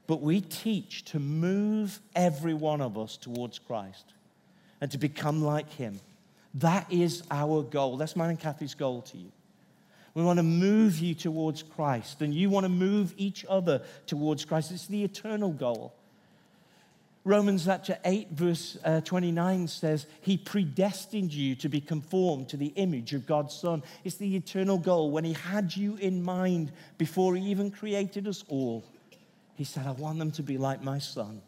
But 0.06 0.20
we 0.20 0.42
teach 0.42 1.04
to 1.06 1.18
move 1.18 1.98
every 2.14 2.54
one 2.54 2.80
of 2.80 2.98
us 2.98 3.16
towards 3.16 3.58
Christ 3.58 4.12
and 4.80 4.90
to 4.90 4.98
become 4.98 5.42
like 5.42 5.72
Him. 5.72 5.98
That 6.54 6.92
is 6.92 7.22
our 7.30 7.62
goal. 7.62 7.96
That's 7.96 8.14
mine 8.14 8.30
and 8.30 8.40
Kathy's 8.40 8.74
goal 8.74 9.02
to 9.02 9.16
you. 9.16 9.32
We 10.16 10.24
want 10.24 10.38
to 10.38 10.42
move 10.42 10.98
you 10.98 11.14
towards 11.14 11.62
Christ, 11.62 12.22
and 12.22 12.32
you 12.32 12.48
want 12.48 12.64
to 12.64 12.70
move 12.70 13.12
each 13.18 13.44
other 13.50 13.82
towards 14.06 14.46
Christ. 14.46 14.70
It's 14.72 14.86
the 14.86 15.04
eternal 15.04 15.50
goal. 15.50 15.92
Romans 17.24 17.66
chapter 17.66 17.98
8, 18.02 18.30
verse 18.30 18.78
uh, 18.82 19.02
29 19.02 19.68
says, 19.68 20.06
He 20.22 20.38
predestined 20.38 21.34
you 21.34 21.54
to 21.56 21.68
be 21.68 21.82
conformed 21.82 22.48
to 22.48 22.56
the 22.56 22.72
image 22.76 23.12
of 23.12 23.26
God's 23.26 23.54
Son. 23.54 23.82
It's 24.04 24.14
the 24.14 24.34
eternal 24.36 24.78
goal. 24.78 25.10
When 25.10 25.24
He 25.24 25.34
had 25.34 25.76
you 25.76 25.96
in 25.96 26.22
mind 26.22 26.72
before 26.96 27.36
He 27.36 27.50
even 27.50 27.70
created 27.70 28.26
us 28.26 28.42
all, 28.48 28.86
He 29.54 29.64
said, 29.64 29.86
I 29.86 29.90
want 29.90 30.18
them 30.18 30.30
to 30.30 30.42
be 30.42 30.56
like 30.56 30.82
my 30.82 30.98
Son. 30.98 31.42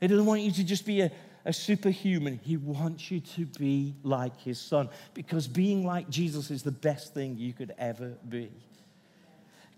He 0.00 0.08
doesn't 0.08 0.26
want 0.26 0.40
you 0.40 0.50
to 0.50 0.64
just 0.64 0.84
be 0.84 1.02
a, 1.02 1.12
a 1.44 1.52
superhuman. 1.52 2.40
He 2.42 2.56
wants 2.56 3.10
you 3.10 3.20
to 3.20 3.46
be 3.46 3.94
like 4.02 4.38
His 4.40 4.60
Son 4.60 4.88
because 5.14 5.48
being 5.48 5.84
like 5.84 6.08
Jesus 6.08 6.50
is 6.50 6.62
the 6.62 6.70
best 6.70 7.14
thing 7.14 7.36
you 7.36 7.52
could 7.52 7.74
ever 7.78 8.14
be. 8.28 8.50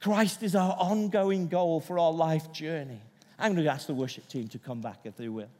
Christ 0.01 0.43
is 0.43 0.57
our 0.57 0.77
ongoing 0.79 1.49
goal 1.49 1.81
for 1.81 1.99
our 1.99 2.13
life 2.13 2.53
journey. 2.53 3.01
I'm 3.39 3.53
going 3.53 3.65
to 3.65 3.73
ask 3.73 3.87
the 3.87 3.95
worship 3.95 4.29
team 4.29 4.49
to 4.49 4.59
come 4.59 4.81
back 4.81 5.01
if 5.05 5.17
they 5.17 5.29
will. 5.29 5.51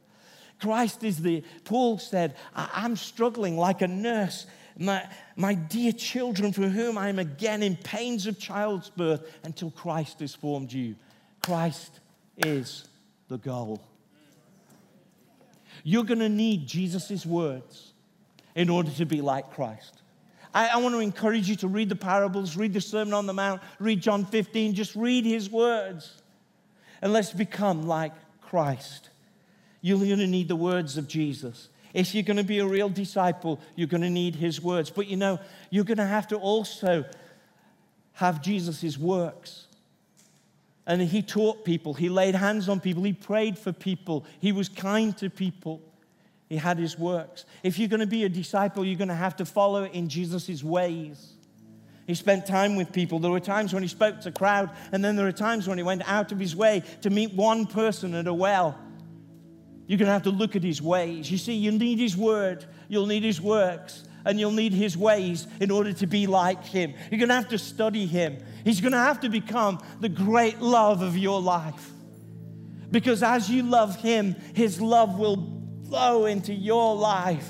Christ 0.59 1.03
is 1.03 1.21
the, 1.21 1.43
Paul 1.65 1.97
said, 1.97 2.35
I'm 2.55 2.95
struggling 2.95 3.57
like 3.57 3.81
a 3.81 3.87
nurse 3.87 4.45
My, 4.77 5.07
my 5.35 5.53
dear 5.53 5.91
children, 5.91 6.51
for 6.51 6.67
whom 6.67 6.97
I 6.97 7.09
am 7.09 7.19
again 7.19 7.61
in 7.61 7.75
pains 7.75 8.25
of 8.25 8.39
child's 8.39 8.89
birth 8.89 9.21
until 9.43 9.69
Christ 9.71 10.19
has 10.19 10.33
formed 10.33 10.73
you. 10.73 10.95
Christ 11.41 11.99
is 12.37 12.87
the 13.27 13.37
goal. 13.37 13.81
You're 15.83 16.03
going 16.03 16.19
to 16.19 16.29
need 16.29 16.65
Jesus' 16.65 17.25
words 17.25 17.93
in 18.55 18.69
order 18.69 18.89
to 18.91 19.05
be 19.05 19.21
like 19.21 19.51
Christ. 19.51 20.01
I, 20.53 20.67
I, 20.67 20.77
want 20.77 20.93
to 20.95 20.99
encourage 20.99 21.49
you 21.49 21.55
to 21.57 21.67
read 21.67 21.89
the 21.89 21.95
parables, 21.95 22.55
read 22.55 22.73
the 22.73 22.81
Sermon 22.81 23.13
on 23.13 23.25
the 23.25 23.33
Mount, 23.33 23.61
read 23.79 24.01
John 24.01 24.25
15, 24.25 24.75
just 24.75 24.95
read 24.95 25.25
his 25.25 25.49
words. 25.49 26.21
And 27.01 27.11
let's 27.11 27.33
become 27.33 27.87
like 27.87 28.13
Christ. 28.41 29.09
You're 29.81 29.97
going 29.97 30.19
to 30.19 30.27
need 30.27 30.47
the 30.47 30.55
words 30.55 30.97
of 30.97 31.07
Jesus. 31.07 31.69
If 31.93 32.13
you're 32.13 32.23
going 32.23 32.37
to 32.37 32.43
be 32.43 32.59
a 32.59 32.65
real 32.65 32.89
disciple, 32.89 33.59
you're 33.75 33.87
going 33.87 34.01
to 34.01 34.09
need 34.09 34.35
his 34.35 34.61
words. 34.61 34.89
But 34.89 35.07
you 35.07 35.17
know, 35.17 35.39
you're 35.69 35.83
going 35.83 35.97
to 35.97 36.05
have 36.05 36.27
to 36.29 36.37
also 36.37 37.03
have 38.13 38.41
Jesus' 38.41 38.97
works. 38.97 39.67
And 40.85 41.01
he 41.01 41.21
taught 41.21 41.63
people, 41.63 41.93
he 41.93 42.09
laid 42.09 42.35
hands 42.35 42.67
on 42.67 42.79
people, 42.79 43.03
he 43.03 43.13
prayed 43.13 43.57
for 43.57 43.71
people, 43.71 44.25
he 44.41 44.51
was 44.51 44.67
kind 44.67 45.17
to 45.17 45.29
people. 45.29 45.81
He 46.49 46.57
had 46.57 46.77
his 46.77 46.99
works. 46.99 47.45
If 47.63 47.79
you're 47.79 47.87
going 47.87 48.01
to 48.01 48.05
be 48.05 48.25
a 48.25 48.29
disciple, 48.29 48.85
you're 48.85 48.97
going 48.97 49.07
to 49.07 49.15
have 49.15 49.37
to 49.37 49.45
follow 49.45 49.85
in 49.85 50.07
Jesus' 50.07 50.63
ways. 50.63 51.33
He 52.05 52.13
spent 52.13 52.45
time 52.45 52.75
with 52.75 52.91
people. 52.91 53.17
There 53.17 53.31
were 53.31 53.39
times 53.39 53.73
when 53.73 53.81
he 53.81 53.89
spoke 53.89 54.21
to 54.21 54.29
a 54.29 54.31
crowd, 54.31 54.69
and 54.91 55.03
then 55.03 55.15
there 55.15 55.25
are 55.25 55.31
times 55.31 55.67
when 55.67 55.77
he 55.77 55.83
went 55.83 56.07
out 56.07 56.31
of 56.31 56.39
his 56.39 56.55
way 56.55 56.83
to 57.01 57.09
meet 57.09 57.33
one 57.33 57.65
person 57.65 58.13
at 58.13 58.27
a 58.27 58.33
well. 58.33 58.77
You're 59.87 59.97
going 59.97 60.07
to 60.07 60.13
have 60.13 60.23
to 60.23 60.29
look 60.29 60.55
at 60.55 60.63
his 60.63 60.81
ways. 60.81 61.31
You 61.31 61.37
see, 61.37 61.53
you 61.53 61.71
need 61.71 61.97
his 61.97 62.15
word, 62.15 62.65
you'll 62.87 63.07
need 63.07 63.23
his 63.23 63.41
works, 63.41 64.03
and 64.25 64.39
you'll 64.39 64.51
need 64.51 64.73
his 64.73 64.97
ways 64.97 65.47
in 65.59 65.71
order 65.71 65.93
to 65.93 66.07
be 66.07 66.27
like 66.27 66.63
him. 66.65 66.93
You're 67.11 67.19
going 67.19 67.29
to 67.29 67.35
have 67.35 67.49
to 67.49 67.57
study 67.57 68.05
him. 68.05 68.37
He's 68.63 68.81
going 68.81 68.93
to 68.93 68.97
have 68.97 69.21
to 69.21 69.29
become 69.29 69.83
the 69.99 70.09
great 70.09 70.59
love 70.59 71.01
of 71.01 71.17
your 71.17 71.41
life. 71.41 71.91
Because 72.91 73.23
as 73.23 73.49
you 73.49 73.63
love 73.63 73.95
him, 73.95 74.35
his 74.53 74.79
love 74.79 75.17
will 75.17 75.61
flow 75.87 76.25
into 76.25 76.53
your 76.53 76.95
life 76.95 77.49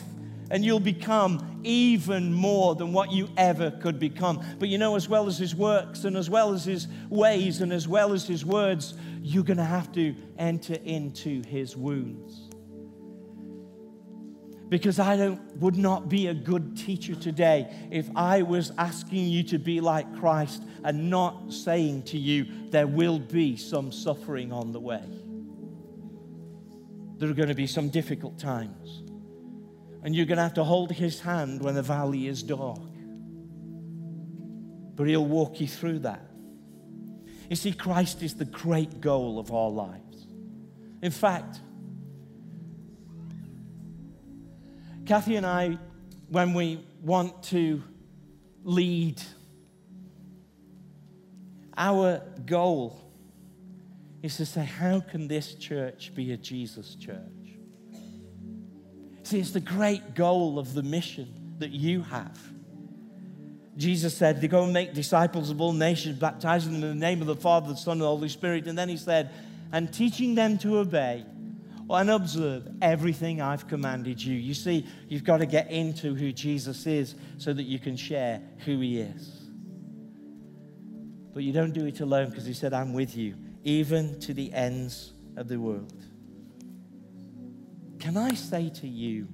and 0.50 0.64
you'll 0.64 0.80
become 0.80 1.62
even 1.64 2.34
more 2.34 2.76
than 2.76 2.94
what 2.94 3.12
you 3.12 3.28
ever 3.38 3.72
could 3.72 4.00
become. 4.00 4.44
But 4.60 4.70
you 4.70 4.78
know, 4.78 4.96
as 4.96 5.10
well 5.10 5.28
as 5.28 5.38
his 5.38 5.56
works 5.56 6.04
and 6.04 6.16
as 6.16 6.30
well 6.30 6.54
as 6.54 6.66
his 6.66 6.88
ways 7.10 7.62
and 7.62 7.74
as 7.74 7.88
well 7.88 8.14
as 8.14 8.28
his 8.28 8.46
words, 8.46 8.94
you're 9.22 9.44
going 9.44 9.58
to 9.58 9.64
have 9.64 9.92
to 9.94 10.16
enter 10.38 10.76
into 10.84 11.44
his 11.48 11.76
wounds. 11.76 12.53
Because 14.70 15.00
I 15.00 15.18
don't, 15.18 15.40
would 15.58 15.78
not 15.78 16.10
be 16.10 16.28
a 16.28 16.34
good 16.34 16.76
teacher 16.78 17.16
today 17.16 17.72
if 17.92 18.10
I 18.16 18.42
was 18.42 18.72
asking 18.78 19.26
you 19.26 19.44
to 19.44 19.60
be 19.60 19.82
like 19.82 20.20
Christ 20.20 20.64
and 20.84 21.10
not 21.10 21.54
saying 21.54 22.04
to 22.04 22.18
you, 22.18 22.46
there 22.70 22.88
will 22.88 23.20
be 23.20 23.56
some 23.56 23.92
suffering 23.92 24.52
on 24.52 24.72
the 24.72 24.80
way. 24.80 25.04
There 27.18 27.30
are 27.30 27.34
going 27.34 27.50
to 27.50 27.56
be 27.56 27.68
some 27.68 27.90
difficult 27.90 28.40
times. 28.40 29.04
And 30.04 30.16
you're 30.16 30.26
going 30.26 30.38
to 30.38 30.44
have 30.44 30.56
to 30.56 30.64
hold 30.64 30.92
his 30.92 31.22
hand 31.22 31.62
when 31.62 31.76
the 31.76 31.82
valley 31.82 32.28
is 32.28 32.44
dark. 32.44 32.82
But 34.96 35.08
he'll 35.08 35.26
walk 35.26 35.62
you 35.62 35.68
through 35.68 36.00
that. 36.00 36.28
You 37.50 37.56
see, 37.56 37.72
Christ 37.72 38.24
is 38.24 38.36
the 38.36 38.46
great 38.46 39.00
goal 39.00 39.40
of 39.40 39.52
our 39.52 39.70
lives. 39.70 40.28
In 41.02 41.12
fact, 41.12 41.60
Kathy 45.06 45.36
and 45.36 45.46
I, 45.46 45.78
when 46.30 46.54
we 46.54 46.80
want 47.02 47.44
to 47.44 47.84
lead, 48.64 49.22
our 51.76 52.22
goal 52.46 53.00
is 54.22 54.38
to 54.38 54.46
say, 54.46 54.64
how 54.64 55.02
can 55.02 55.28
this 55.28 55.56
church 55.56 56.14
be 56.16 56.32
a 56.32 56.38
Jesus 56.38 56.96
church? 56.96 57.20
See, 59.24 59.40
it's 59.40 59.52
the 59.52 59.60
great 59.60 60.16
goal 60.16 60.58
of 60.58 60.74
the 60.74 60.84
mission 60.84 61.56
that 61.60 61.72
you 61.72 62.02
have. 62.04 62.40
Jesus 63.76 64.16
said 64.16 64.40
to 64.40 64.48
go 64.48 64.64
and 64.64 64.72
make 64.72 64.94
disciples 64.94 65.50
of 65.50 65.60
all 65.60 65.74
nations, 65.74 66.18
baptizing 66.20 66.74
them 66.74 66.84
in 66.84 67.00
the 67.00 67.06
name 67.06 67.20
of 67.20 67.28
the 67.28 67.36
Father, 67.36 67.70
the 67.70 67.76
Son, 67.76 67.94
and 67.94 68.02
the 68.02 68.06
Holy 68.06 68.30
Spirit. 68.30 68.68
And 68.68 68.78
then 68.78 68.88
he 68.88 68.98
said, 68.98 69.32
and 69.72 69.92
teaching 69.92 70.36
them 70.36 70.58
to 70.60 70.78
obey 70.78 71.26
and 71.90 72.10
observe 72.10 72.68
everything 72.82 73.42
I've 73.42 73.68
commanded 73.68 74.24
you. 74.24 74.36
You 74.36 74.54
see, 74.54 74.88
you've 75.08 75.24
got 75.24 75.38
to 75.38 75.46
get 75.46 75.70
into 75.70 76.16
who 76.16 76.32
Jesus 76.32 76.88
is 76.88 77.16
so 77.38 77.54
that 77.54 77.64
you 77.64 77.80
can 77.80 77.96
share 77.96 78.42
who 78.66 78.80
he 78.80 79.00
is. 79.00 79.44
But 81.34 81.44
you 81.44 81.52
don't 81.52 81.74
do 81.74 81.86
it 81.86 82.00
alone 82.00 82.30
because 82.30 82.46
he 82.46 82.54
said, 82.54 82.74
I'm 82.74 82.94
with 82.94 83.18
you, 83.18 83.36
even 83.64 84.20
to 84.22 84.34
the 84.34 84.54
ends 84.54 85.14
of 85.36 85.48
the 85.48 85.60
world. 85.60 86.06
Can 88.00 88.18
I 88.18 88.34
say 88.34 88.70
to 88.70 88.88
you, 88.88 89.28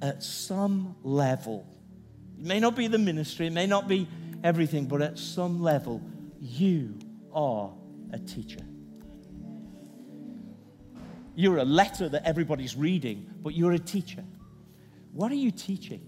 at 0.00 0.22
some 0.22 0.96
level, 1.02 1.66
it 2.38 2.44
may 2.44 2.58
not 2.58 2.74
be 2.74 2.88
the 2.88 2.98
ministry, 2.98 3.46
it 3.46 3.52
may 3.52 3.66
not 3.66 3.86
be 3.86 4.08
everything, 4.42 4.86
but 4.86 5.02
at 5.02 5.18
some 5.18 5.62
level, 5.62 6.02
you 6.40 6.98
are 7.32 7.70
a 8.12 8.18
teacher. 8.18 8.64
You're 11.34 11.58
a 11.58 11.64
letter 11.64 12.08
that 12.08 12.24
everybody's 12.26 12.76
reading, 12.76 13.30
but 13.42 13.54
you're 13.54 13.72
a 13.72 13.78
teacher. 13.78 14.24
What 15.12 15.32
are 15.32 15.36
you 15.36 15.50
teaching? 15.50 16.06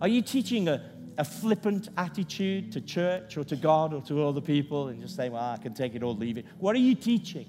Are 0.00 0.08
you 0.08 0.22
teaching 0.22 0.68
a, 0.68 0.90
a 1.16 1.24
flippant 1.24 1.88
attitude 1.96 2.72
to 2.72 2.80
church 2.80 3.36
or 3.36 3.44
to 3.44 3.56
God 3.56 3.94
or 3.94 4.02
to 4.02 4.26
other 4.26 4.40
people 4.40 4.88
and 4.88 5.00
just 5.00 5.14
saying, 5.14 5.32
well, 5.32 5.42
I 5.42 5.58
can 5.58 5.74
take 5.74 5.94
it 5.94 6.02
or 6.02 6.12
leave 6.12 6.38
it? 6.38 6.46
What 6.58 6.74
are 6.74 6.80
you 6.80 6.94
teaching? 6.94 7.46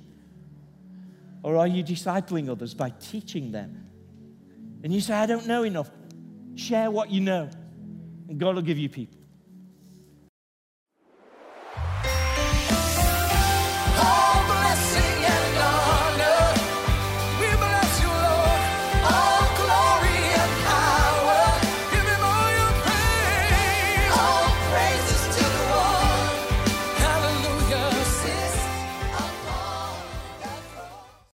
Or 1.42 1.58
are 1.58 1.68
you 1.68 1.84
discipling 1.84 2.50
others 2.50 2.74
by 2.74 2.92
teaching 2.92 3.52
them? 3.52 3.88
And 4.84 4.94
you 4.94 5.02
say, 5.02 5.14
I 5.14 5.26
don't 5.26 5.48
know 5.48 5.64
enough. 5.64 5.90
Share 6.56 6.92
what 6.92 7.10
you 7.10 7.22
know, 7.22 7.50
and 8.30 8.40
God 8.40 8.56
will 8.56 8.62
give 8.62 8.78
you 8.78 8.90
people. 8.90 9.23